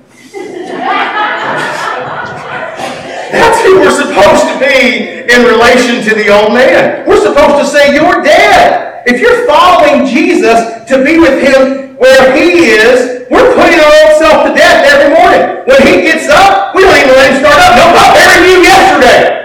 That's 3.34 3.62
who 3.66 3.80
we're 3.82 3.98
supposed 3.98 4.46
to 4.50 4.56
be 4.62 5.26
in 5.30 5.42
relation 5.46 6.02
to 6.06 6.16
the 6.16 6.30
old 6.30 6.54
man. 6.54 7.08
We're 7.08 7.22
supposed 7.22 7.58
to 7.62 7.66
say, 7.66 7.94
You're 7.94 8.22
dead. 8.24 9.04
If 9.06 9.20
you're 9.20 9.46
following 9.46 10.06
Jesus 10.06 10.88
to 10.88 11.04
be 11.04 11.20
with 11.20 11.42
him 11.42 11.98
where 11.98 12.32
he 12.38 12.78
is, 12.78 13.28
we're 13.30 13.54
putting 13.54 13.80
our 13.82 13.94
own 14.06 14.12
self 14.18 14.48
to 14.48 14.54
death 14.56 14.86
every 14.86 15.12
morning. 15.12 15.66
When 15.66 15.82
he 15.86 16.06
gets 16.06 16.30
up, 16.30 16.74
we 16.74 16.82
don't 16.86 16.96
even 16.96 17.14
let 17.14 17.34
him 17.34 17.42
start 17.42 17.60
up. 17.60 17.74
No, 17.76 17.90
I 17.90 18.14
buried 18.14 18.46
you 18.48 18.58
yesterday. 18.64 19.44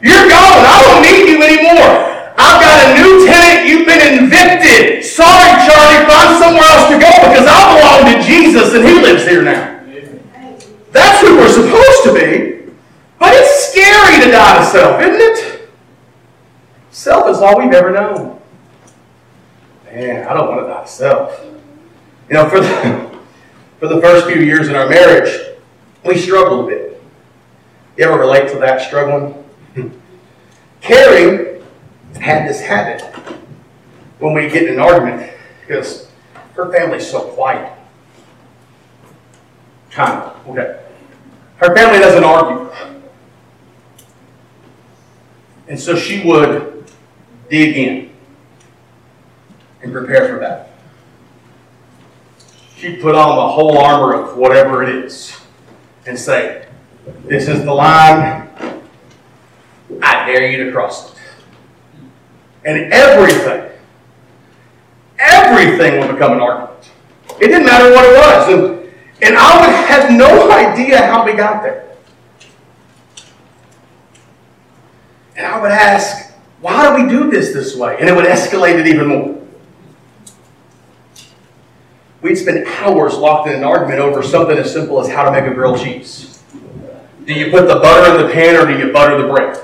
You're 0.00 0.28
gone. 0.28 0.60
I 0.64 0.76
don't 0.88 1.02
need 1.04 1.24
you 1.30 1.38
anymore. 1.44 2.08
I've 2.38 2.58
got 2.64 2.76
a 2.80 2.86
new 2.96 3.27
been 3.98 4.24
evicted. 4.24 5.04
Sorry, 5.04 5.50
Charlie, 5.66 6.06
find 6.06 6.38
somewhere 6.38 6.62
else 6.62 6.88
to 6.88 6.98
go 6.98 7.12
because 7.26 7.46
I 7.50 7.58
belong 7.74 8.00
to 8.14 8.26
Jesus 8.26 8.74
and 8.74 8.86
he 8.86 8.94
lives 9.02 9.24
here 9.24 9.42
now. 9.42 9.78
That's 10.92 11.20
who 11.20 11.36
we're 11.36 11.52
supposed 11.52 12.02
to 12.04 12.14
be. 12.14 12.72
But 13.18 13.34
it's 13.34 13.70
scary 13.70 14.24
to 14.24 14.30
die 14.30 14.58
to 14.58 14.64
self, 14.64 15.00
isn't 15.00 15.20
it? 15.20 15.68
Self 16.90 17.28
is 17.28 17.38
all 17.38 17.58
we've 17.58 17.72
ever 17.72 17.90
known. 17.90 18.40
Man, 19.84 20.26
I 20.26 20.34
don't 20.34 20.48
want 20.48 20.66
to 20.66 20.72
die 20.72 20.82
to 20.82 20.88
self. 20.88 21.44
You 22.28 22.34
know, 22.34 22.48
for 22.48 22.60
the, 22.60 23.20
for 23.80 23.88
the 23.88 24.00
first 24.00 24.26
few 24.26 24.42
years 24.42 24.68
in 24.68 24.76
our 24.76 24.88
marriage, 24.88 25.56
we 26.04 26.16
struggled 26.16 26.66
a 26.66 26.68
bit. 26.68 27.02
You 27.96 28.04
ever 28.04 28.18
relate 28.18 28.48
to 28.52 28.58
that 28.60 28.80
struggling? 28.80 29.44
Carrie 30.80 31.60
had 32.20 32.48
this 32.48 32.60
habit 32.60 33.02
when 34.18 34.34
we 34.34 34.48
get 34.48 34.64
in 34.64 34.74
an 34.74 34.80
argument 34.80 35.32
because 35.60 36.08
her 36.54 36.72
family's 36.72 37.08
so 37.08 37.20
quiet. 37.20 37.72
Of, 39.96 40.48
okay. 40.48 40.80
Her 41.56 41.74
family 41.74 41.98
doesn't 41.98 42.22
argue. 42.22 42.70
And 45.66 45.78
so 45.78 45.96
she 45.96 46.24
would 46.24 46.84
dig 47.50 47.76
in 47.76 48.10
and 49.82 49.92
prepare 49.92 50.28
for 50.28 50.38
that. 50.38 50.70
She'd 52.76 53.00
put 53.00 53.14
on 53.14 53.36
the 53.36 53.48
whole 53.48 53.78
armor 53.78 54.14
of 54.14 54.36
whatever 54.36 54.84
it 54.84 55.04
is 55.04 55.36
and 56.06 56.18
say, 56.18 56.66
This 57.24 57.48
is 57.48 57.64
the 57.64 57.74
line. 57.74 58.48
I 60.00 60.26
dare 60.26 60.48
you 60.50 60.64
to 60.64 60.72
cross 60.72 61.12
it. 61.12 61.18
And 62.64 62.92
everything, 62.92 63.67
everything 65.68 66.00
would 66.00 66.12
become 66.12 66.32
an 66.32 66.40
argument. 66.40 66.90
It 67.40 67.48
didn't 67.48 67.66
matter 67.66 67.92
what 67.92 68.04
it 68.04 68.16
was. 68.16 68.52
And, 68.52 68.92
and 69.22 69.36
I 69.36 69.60
would 69.60 69.74
have 69.86 70.10
no 70.12 70.50
idea 70.50 71.06
how 71.06 71.24
we 71.24 71.34
got 71.34 71.62
there. 71.62 71.88
And 75.36 75.46
I 75.46 75.60
would 75.60 75.70
ask, 75.70 76.32
why 76.60 76.88
do 76.88 77.02
we 77.02 77.08
do 77.08 77.30
this 77.30 77.52
this 77.52 77.76
way? 77.76 77.96
And 78.00 78.08
it 78.08 78.16
would 78.16 78.24
escalate 78.24 78.78
it 78.78 78.86
even 78.86 79.06
more. 79.06 79.34
We'd 82.20 82.34
spend 82.34 82.66
hours 82.66 83.16
locked 83.16 83.48
in 83.48 83.54
an 83.54 83.62
argument 83.62 84.00
over 84.00 84.24
something 84.24 84.58
as 84.58 84.72
simple 84.72 85.00
as 85.00 85.08
how 85.08 85.22
to 85.22 85.30
make 85.30 85.44
a 85.44 85.54
grilled 85.54 85.80
cheese. 85.80 86.42
Do 87.24 87.32
you 87.32 87.50
put 87.50 87.68
the 87.68 87.78
butter 87.78 88.18
in 88.18 88.26
the 88.26 88.32
pan 88.32 88.56
or 88.56 88.66
do 88.66 88.76
you 88.76 88.92
butter 88.92 89.20
the 89.20 89.28
bread? 89.28 89.56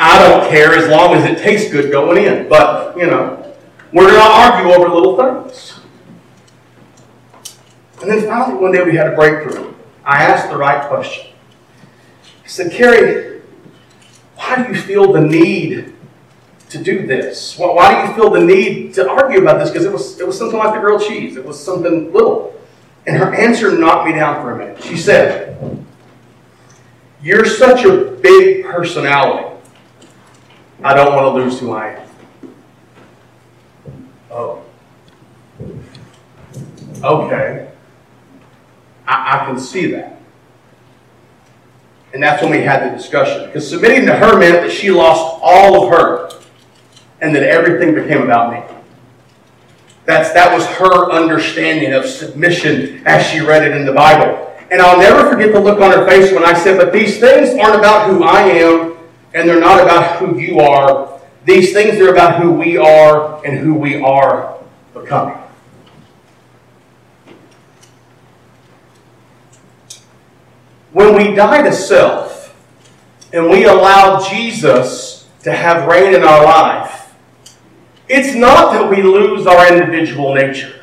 I 0.00 0.18
don't 0.28 0.48
care 0.50 0.74
as 0.74 0.88
long 0.88 1.14
as 1.14 1.24
it 1.24 1.38
tastes 1.38 1.70
good 1.70 1.92
going 1.92 2.24
in. 2.24 2.48
But, 2.48 2.96
you 2.96 3.06
know, 3.06 3.47
we're 3.92 4.10
going 4.10 4.14
to 4.14 4.20
argue 4.20 4.72
over 4.72 4.88
little 4.88 5.16
things. 5.16 5.80
And 8.00 8.10
then 8.10 8.26
finally, 8.26 8.60
one 8.60 8.72
day 8.72 8.82
we 8.84 8.94
had 8.96 9.12
a 9.12 9.16
breakthrough. 9.16 9.74
I 10.04 10.22
asked 10.22 10.50
the 10.50 10.56
right 10.56 10.88
question. 10.88 11.32
I 12.44 12.46
said, 12.46 12.72
Carrie, 12.72 13.40
why 14.36 14.62
do 14.62 14.72
you 14.72 14.80
feel 14.80 15.12
the 15.12 15.20
need 15.20 15.94
to 16.70 16.82
do 16.82 17.06
this? 17.06 17.58
Well, 17.58 17.74
why 17.74 18.02
do 18.02 18.08
you 18.08 18.14
feel 18.14 18.30
the 18.30 18.40
need 18.40 18.94
to 18.94 19.08
argue 19.08 19.40
about 19.40 19.58
this? 19.58 19.70
Because 19.70 19.84
it 19.84 19.92
was, 19.92 20.20
it 20.20 20.26
was 20.26 20.38
something 20.38 20.58
like 20.58 20.74
the 20.74 20.80
grilled 20.80 21.02
cheese. 21.02 21.36
It 21.36 21.44
was 21.44 21.62
something 21.62 22.12
little. 22.12 22.54
And 23.06 23.16
her 23.16 23.34
answer 23.34 23.76
knocked 23.76 24.06
me 24.06 24.12
down 24.14 24.42
for 24.42 24.52
a 24.52 24.58
minute. 24.58 24.82
She 24.82 24.96
said, 24.96 25.84
You're 27.22 27.46
such 27.46 27.84
a 27.84 28.12
big 28.22 28.64
personality. 28.64 29.56
I 30.84 30.94
don't 30.94 31.14
want 31.14 31.24
to 31.24 31.42
lose 31.42 31.58
who 31.58 31.72
I 31.72 31.88
am. 31.94 32.07
Oh. 34.30 34.62
Okay. 37.02 37.70
I, 39.06 39.40
I 39.40 39.46
can 39.46 39.58
see 39.58 39.92
that. 39.92 40.20
And 42.12 42.22
that's 42.22 42.42
when 42.42 42.50
we 42.50 42.62
had 42.62 42.90
the 42.90 42.96
discussion. 42.96 43.46
Because 43.46 43.68
submitting 43.68 44.06
to 44.06 44.14
her 44.14 44.38
meant 44.38 44.62
that 44.62 44.72
she 44.72 44.90
lost 44.90 45.40
all 45.42 45.84
of 45.84 45.90
her 45.90 46.30
and 47.20 47.34
that 47.34 47.42
everything 47.42 47.94
became 47.94 48.22
about 48.22 48.52
me. 48.52 48.76
That's, 50.06 50.32
that 50.32 50.54
was 50.54 50.64
her 50.66 51.10
understanding 51.10 51.92
of 51.92 52.06
submission 52.06 53.02
as 53.06 53.26
she 53.26 53.40
read 53.40 53.62
it 53.62 53.76
in 53.76 53.84
the 53.84 53.92
Bible. 53.92 54.46
And 54.70 54.80
I'll 54.80 54.98
never 54.98 55.28
forget 55.28 55.52
the 55.52 55.60
look 55.60 55.80
on 55.80 55.90
her 55.90 56.06
face 56.06 56.32
when 56.32 56.44
I 56.44 56.54
said, 56.54 56.78
But 56.78 56.92
these 56.92 57.20
things 57.20 57.58
aren't 57.58 57.76
about 57.76 58.08
who 58.08 58.22
I 58.22 58.40
am, 58.40 58.96
and 59.34 59.48
they're 59.48 59.60
not 59.60 59.82
about 59.82 60.16
who 60.16 60.38
you 60.38 60.60
are. 60.60 61.17
These 61.44 61.72
things 61.72 62.00
are 62.00 62.10
about 62.10 62.40
who 62.42 62.52
we 62.52 62.76
are 62.76 63.44
and 63.44 63.58
who 63.58 63.74
we 63.74 64.00
are 64.00 64.58
becoming. 64.92 65.38
When 70.92 71.14
we 71.14 71.34
die 71.34 71.62
to 71.62 71.72
self 71.72 72.54
and 73.32 73.50
we 73.50 73.64
allow 73.64 74.20
Jesus 74.28 75.28
to 75.42 75.52
have 75.52 75.86
reign 75.86 76.14
in 76.14 76.24
our 76.24 76.44
life, 76.44 77.14
it's 78.08 78.34
not 78.34 78.72
that 78.72 78.88
we 78.90 79.02
lose 79.02 79.46
our 79.46 79.72
individual 79.72 80.34
nature. 80.34 80.82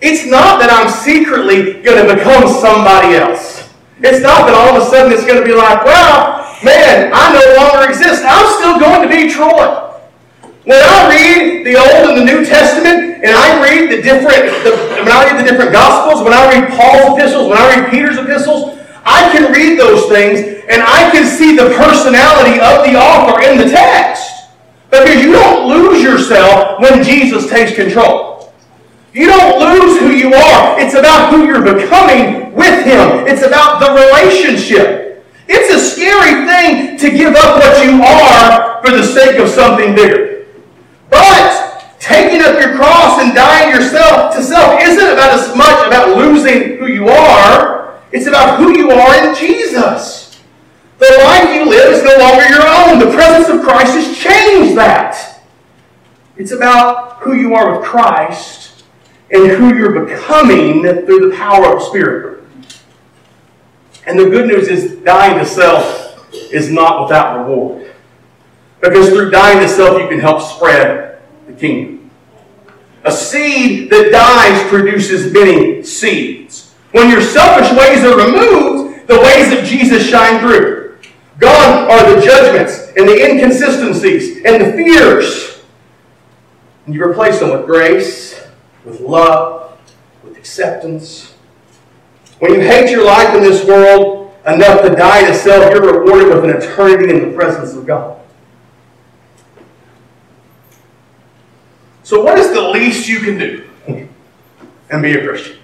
It's 0.00 0.26
not 0.26 0.60
that 0.60 0.70
I'm 0.70 0.90
secretly 0.90 1.82
going 1.82 2.06
to 2.06 2.14
become 2.14 2.48
somebody 2.48 3.14
else. 3.14 3.68
It's 4.00 4.22
not 4.22 4.46
that 4.46 4.54
all 4.54 4.76
of 4.76 4.82
a 4.82 4.86
sudden 4.86 5.12
it's 5.12 5.24
going 5.24 5.38
to 5.38 5.44
be 5.44 5.54
like, 5.54 5.84
well, 5.84 6.41
man, 6.64 7.10
I 7.12 7.34
no 7.34 7.44
longer 7.58 7.88
exist. 7.90 8.22
I'm 8.26 8.46
still 8.58 8.78
going 8.78 9.02
to 9.02 9.10
be 9.10 9.30
Troy. 9.30 9.92
When 10.64 10.78
I 10.78 11.10
read 11.10 11.66
the 11.66 11.74
Old 11.74 12.14
and 12.14 12.22
the 12.22 12.24
New 12.24 12.46
Testament, 12.46 13.22
and 13.22 13.34
I 13.34 13.62
read 13.62 13.90
the 13.90 14.02
different, 14.02 14.46
the, 14.62 14.74
when 15.02 15.10
I 15.10 15.30
read 15.30 15.44
the 15.44 15.48
different 15.48 15.72
Gospels, 15.72 16.22
when 16.22 16.32
I 16.32 16.46
read 16.54 16.70
Paul's 16.70 17.18
epistles, 17.18 17.48
when 17.48 17.58
I 17.58 17.76
read 17.76 17.90
Peter's 17.90 18.18
epistles, 18.18 18.78
I 19.04 19.30
can 19.32 19.52
read 19.52 19.78
those 19.78 20.06
things 20.06 20.62
and 20.70 20.82
I 20.82 21.10
can 21.10 21.26
see 21.26 21.56
the 21.56 21.74
personality 21.74 22.62
of 22.62 22.86
the 22.86 22.94
author 22.94 23.42
in 23.42 23.58
the 23.58 23.68
text. 23.70 24.50
Because 24.90 25.22
you 25.22 25.32
don't 25.32 25.68
lose 25.68 26.02
yourself 26.02 26.80
when 26.80 27.02
Jesus 27.02 27.48
takes 27.48 27.74
control. 27.74 28.52
You 29.12 29.26
don't 29.26 29.58
lose 29.58 29.98
who 29.98 30.10
you 30.10 30.34
are. 30.34 30.80
It's 30.80 30.94
about 30.94 31.32
who 31.32 31.44
you're 31.46 31.62
becoming 31.62 32.54
with 32.54 32.84
Him. 32.84 33.26
It's 33.26 33.42
about 33.42 33.80
the 33.80 33.90
relationship. 33.92 35.01
It's 35.54 35.72
a 35.74 35.78
scary 35.78 36.46
thing 36.48 36.96
to 36.98 37.10
give 37.10 37.34
up 37.34 37.58
what 37.58 37.84
you 37.84 38.02
are 38.02 38.82
for 38.82 38.90
the 38.90 39.04
sake 39.04 39.38
of 39.38 39.48
something 39.48 39.94
bigger. 39.94 40.46
But 41.10 41.98
taking 42.00 42.40
up 42.40 42.58
your 42.58 42.74
cross 42.74 43.20
and 43.20 43.34
dying 43.34 43.70
yourself 43.70 44.34
to 44.34 44.42
self 44.42 44.80
isn't 44.80 45.12
about 45.12 45.38
as 45.38 45.54
much 45.56 45.86
about 45.86 46.16
losing 46.16 46.78
who 46.78 46.86
you 46.86 47.08
are 47.08 47.82
it's 48.12 48.26
about 48.26 48.58
who 48.58 48.76
you 48.76 48.90
are 48.90 49.26
in 49.26 49.34
Jesus. 49.34 50.38
The 50.98 51.18
life 51.24 51.54
you 51.54 51.68
live 51.68 51.94
is 51.94 52.04
no 52.04 52.16
longer 52.18 52.46
your 52.46 52.62
own. 52.62 52.98
The 52.98 53.12
presence 53.16 53.48
of 53.48 53.62
Christ 53.62 53.94
has 53.94 54.16
changed 54.16 54.76
that. 54.76 55.42
It's 56.36 56.52
about 56.52 57.16
who 57.20 57.32
you 57.32 57.54
are 57.54 57.78
with 57.78 57.88
Christ 57.88 58.84
and 59.30 59.50
who 59.50 59.74
you're 59.74 60.04
becoming 60.04 60.82
through 60.82 61.30
the 61.30 61.36
power 61.36 61.72
of 61.72 61.80
the 61.80 61.86
Spirit. 61.86 62.41
And 64.06 64.18
the 64.18 64.24
good 64.24 64.46
news 64.46 64.68
is 64.68 64.96
dying 65.04 65.38
to 65.38 65.46
self 65.46 66.32
is 66.52 66.70
not 66.70 67.02
without 67.02 67.38
reward. 67.38 67.92
Because 68.80 69.10
through 69.10 69.30
dying 69.30 69.60
to 69.60 69.68
self, 69.68 70.00
you 70.00 70.08
can 70.08 70.18
help 70.18 70.42
spread 70.42 71.20
the 71.46 71.52
kingdom. 71.52 72.10
A 73.04 73.12
seed 73.12 73.90
that 73.90 74.10
dies 74.10 74.68
produces 74.68 75.32
many 75.32 75.82
seeds. 75.82 76.74
When 76.92 77.10
your 77.10 77.20
selfish 77.20 77.70
ways 77.76 78.04
are 78.04 78.16
removed, 78.16 79.08
the 79.08 79.20
ways 79.20 79.52
of 79.52 79.64
Jesus 79.64 80.08
shine 80.08 80.40
through. 80.40 80.98
Gone 81.38 81.90
are 81.90 82.14
the 82.14 82.20
judgments 82.20 82.92
and 82.96 83.08
the 83.08 83.30
inconsistencies 83.30 84.44
and 84.44 84.62
the 84.62 84.72
fears. 84.72 85.62
And 86.86 86.94
you 86.94 87.02
replace 87.02 87.40
them 87.40 87.50
with 87.50 87.66
grace, 87.66 88.40
with 88.84 89.00
love, 89.00 89.78
with 90.22 90.36
acceptance. 90.36 91.31
When 92.42 92.54
you 92.54 92.60
hate 92.60 92.90
your 92.90 93.04
life 93.04 93.36
in 93.36 93.40
this 93.40 93.64
world 93.64 94.34
enough 94.44 94.82
to 94.82 94.88
die 94.96 95.28
to 95.28 95.32
self, 95.32 95.72
you're 95.72 96.00
rewarded 96.00 96.26
with 96.26 96.42
an 96.42 96.50
eternity 96.50 97.08
in 97.08 97.30
the 97.30 97.36
presence 97.36 97.72
of 97.74 97.86
God. 97.86 98.20
So, 102.02 102.20
what 102.20 102.40
is 102.40 102.52
the 102.52 102.60
least 102.60 103.06
you 103.06 103.20
can 103.20 103.38
do 103.38 103.68
and 104.90 105.02
be 105.02 105.12
a 105.12 105.24
Christian? 105.24 105.58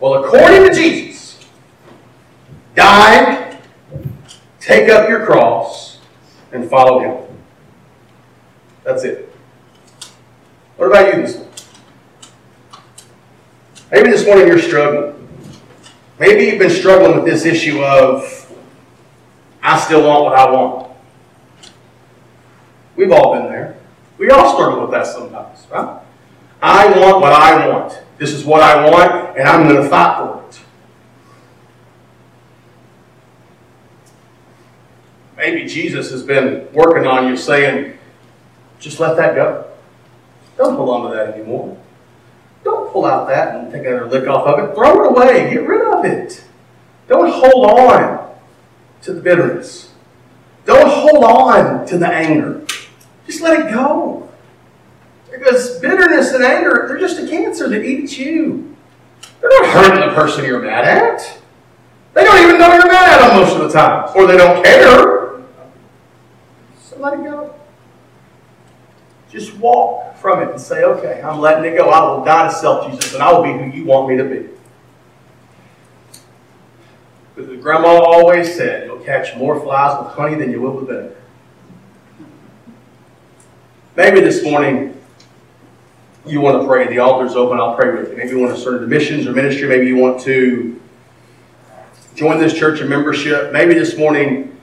Well, 0.00 0.24
according 0.24 0.66
to 0.66 0.74
Jesus, 0.74 1.46
die, 2.74 3.60
take 4.58 4.88
up 4.88 5.10
your 5.10 5.26
cross, 5.26 6.00
and 6.52 6.70
follow 6.70 7.00
him. 7.00 7.36
That's 8.82 9.04
it. 9.04 9.30
What 10.78 10.86
about 10.86 11.14
you 11.14 11.20
this 11.20 11.36
morning? 11.36 11.52
Maybe 13.92 14.10
this 14.10 14.24
morning 14.24 14.46
you're 14.46 14.58
struggling. 14.58 15.15
Maybe 16.18 16.44
you've 16.44 16.58
been 16.58 16.70
struggling 16.70 17.16
with 17.16 17.26
this 17.26 17.44
issue 17.44 17.82
of, 17.82 18.50
I 19.62 19.78
still 19.78 20.06
want 20.06 20.24
what 20.24 20.34
I 20.34 20.50
want. 20.50 20.92
We've 22.96 23.12
all 23.12 23.34
been 23.34 23.50
there. 23.50 23.76
We 24.16 24.30
all 24.30 24.54
struggle 24.54 24.80
with 24.82 24.90
that 24.92 25.06
sometimes, 25.06 25.66
right? 25.70 26.00
I 26.62 26.98
want 26.98 27.20
what 27.20 27.32
I 27.32 27.68
want. 27.68 28.00
This 28.16 28.32
is 28.32 28.44
what 28.44 28.62
I 28.62 28.88
want, 28.88 29.36
and 29.38 29.46
I'm 29.46 29.68
going 29.68 29.82
to 29.82 29.88
fight 29.90 30.16
for 30.16 30.42
it. 30.48 30.60
Maybe 35.36 35.66
Jesus 35.68 36.10
has 36.12 36.22
been 36.22 36.66
working 36.72 37.06
on 37.06 37.28
you 37.28 37.36
saying, 37.36 37.98
just 38.78 38.98
let 39.00 39.18
that 39.18 39.34
go. 39.34 39.66
Don't 40.56 40.76
hold 40.76 40.88
on 40.88 41.10
to 41.10 41.16
that 41.16 41.34
anymore. 41.34 41.76
Don't 42.64 42.90
pull 42.90 43.04
out 43.04 43.28
that 43.28 43.54
and 43.54 43.70
take 43.70 43.84
another 43.84 44.06
lick 44.06 44.26
off 44.26 44.46
of 44.46 44.58
it. 44.70 44.74
Throw 44.74 45.04
it 45.04 45.10
away. 45.10 45.50
Get 45.52 45.68
rid 45.68 45.82
of 45.82 45.85
it. 45.85 45.85
Don't 47.08 47.30
hold 47.30 47.70
on 47.70 48.34
to 49.02 49.12
the 49.12 49.20
bitterness. 49.20 49.92
Don't 50.64 50.88
hold 50.88 51.24
on 51.24 51.86
to 51.86 51.98
the 51.98 52.08
anger. 52.08 52.66
Just 53.26 53.40
let 53.40 53.60
it 53.60 53.72
go. 53.72 54.28
Because 55.30 55.78
bitterness 55.78 56.32
and 56.32 56.42
anger, 56.44 56.86
they're 56.88 56.98
just 56.98 57.20
a 57.20 57.28
cancer 57.28 57.68
that 57.68 57.84
eats 57.84 58.18
you. 58.18 58.74
They're 59.40 59.50
not 59.50 59.66
hurting 59.68 60.08
the 60.08 60.14
person 60.14 60.44
you're 60.44 60.62
mad 60.62 60.84
at. 60.84 61.38
They 62.14 62.24
don't 62.24 62.48
even 62.48 62.58
know 62.58 62.72
you're 62.72 62.90
mad 62.90 63.20
at 63.20 63.28
them 63.28 63.40
most 63.40 63.56
of 63.56 63.62
the 63.62 63.68
time, 63.68 64.10
or 64.16 64.26
they 64.26 64.36
don't 64.36 64.64
care. 64.64 65.42
So 66.80 66.98
let 66.98 67.14
it 67.14 67.24
go. 67.24 67.54
Just 69.30 69.56
walk 69.58 70.16
from 70.16 70.42
it 70.42 70.50
and 70.50 70.60
say, 70.60 70.82
okay, 70.84 71.20
I'm 71.20 71.40
letting 71.40 71.70
it 71.70 71.76
go. 71.76 71.90
I 71.90 72.00
will 72.10 72.24
die 72.24 72.48
to 72.48 72.54
self, 72.54 72.90
Jesus, 72.90 73.14
and 73.14 73.22
I 73.22 73.32
will 73.32 73.42
be 73.42 73.52
who 73.52 73.76
you 73.76 73.84
want 73.84 74.08
me 74.08 74.16
to 74.16 74.24
be. 74.24 74.48
Because 77.36 77.50
the 77.50 77.56
grandma 77.58 77.88
always 77.88 78.56
said, 78.56 78.86
you'll 78.86 79.04
catch 79.04 79.36
more 79.36 79.60
flies 79.60 80.02
with 80.02 80.14
honey 80.14 80.36
than 80.36 80.50
you 80.50 80.62
will 80.62 80.72
with 80.72 80.86
vinegar. 80.86 81.14
Maybe 83.94 84.20
this 84.20 84.42
morning 84.42 84.98
you 86.24 86.40
want 86.40 86.62
to 86.62 86.66
pray. 86.66 86.88
The 86.88 86.98
altar's 86.98 87.36
open. 87.36 87.58
I'll 87.58 87.76
pray 87.76 87.94
with 87.94 88.10
you. 88.10 88.16
Maybe 88.16 88.30
you 88.30 88.38
want 88.38 88.54
to 88.54 88.60
serve 88.60 88.80
the 88.80 88.86
missions 88.86 89.26
or 89.26 89.32
ministry. 89.32 89.68
Maybe 89.68 89.86
you 89.86 89.96
want 89.96 90.18
to 90.22 90.80
join 92.14 92.38
this 92.38 92.54
church 92.54 92.80
in 92.80 92.88
membership. 92.88 93.52
Maybe 93.52 93.74
this 93.74 93.98
morning, 93.98 94.58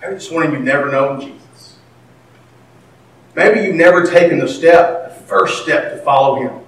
maybe 0.00 0.14
this 0.14 0.28
morning 0.32 0.50
you've 0.50 0.62
never 0.62 0.90
known 0.90 1.20
Jesus. 1.20 1.78
Maybe 3.36 3.60
you've 3.60 3.76
never 3.76 4.04
taken 4.04 4.40
the 4.40 4.48
step, 4.48 5.20
the 5.20 5.24
first 5.26 5.62
step 5.62 5.92
to 5.92 5.98
follow 5.98 6.42
Him. 6.42 6.64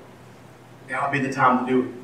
Now 0.88 1.10
would 1.10 1.20
be 1.20 1.26
the 1.26 1.34
time 1.34 1.66
to 1.66 1.72
do 1.72 1.88
it. 1.88 1.99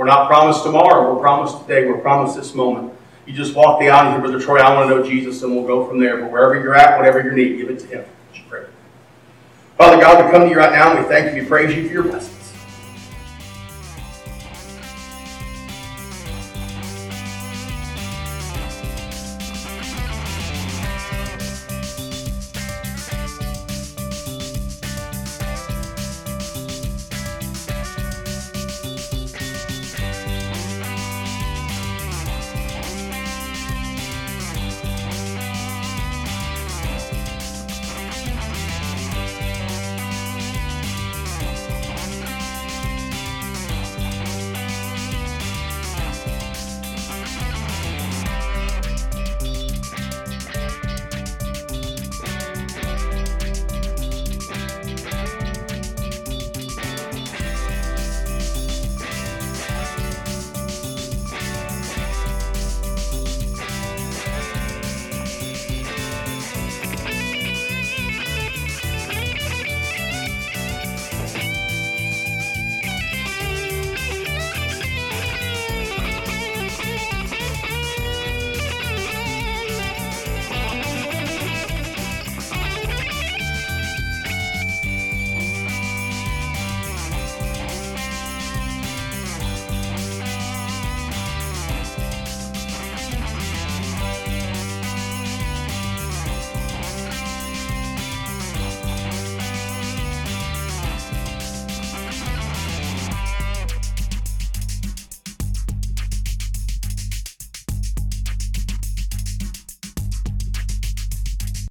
We're 0.00 0.06
not 0.06 0.28
promised 0.28 0.62
tomorrow. 0.62 1.12
We're 1.12 1.20
promised 1.20 1.60
today. 1.60 1.86
We're 1.86 1.98
promised 1.98 2.34
this 2.34 2.54
moment. 2.54 2.94
You 3.26 3.34
just 3.34 3.54
walk 3.54 3.80
the 3.80 3.90
aisle 3.90 4.16
say, 4.16 4.20
Brother 4.22 4.40
Troy, 4.40 4.56
I 4.56 4.74
want 4.74 4.88
to 4.88 4.96
know 4.96 5.02
Jesus, 5.06 5.42
and 5.42 5.54
we'll 5.54 5.66
go 5.66 5.86
from 5.86 6.00
there. 6.00 6.22
But 6.22 6.32
wherever 6.32 6.58
you're 6.58 6.74
at, 6.74 6.96
whatever 6.96 7.22
your 7.22 7.32
need, 7.32 7.58
give 7.58 7.68
it 7.68 7.80
to 7.80 7.86
Him. 7.86 8.04
Father 9.76 10.00
God, 10.00 10.24
we 10.24 10.30
come 10.30 10.44
to 10.44 10.48
you 10.48 10.56
right 10.56 10.72
now 10.72 10.96
and 10.96 11.04
we 11.04 11.06
thank 11.06 11.36
you, 11.36 11.42
we 11.42 11.46
praise 11.46 11.76
you 11.76 11.86
for 11.86 11.92
your 11.92 12.04
blessing. 12.04 12.39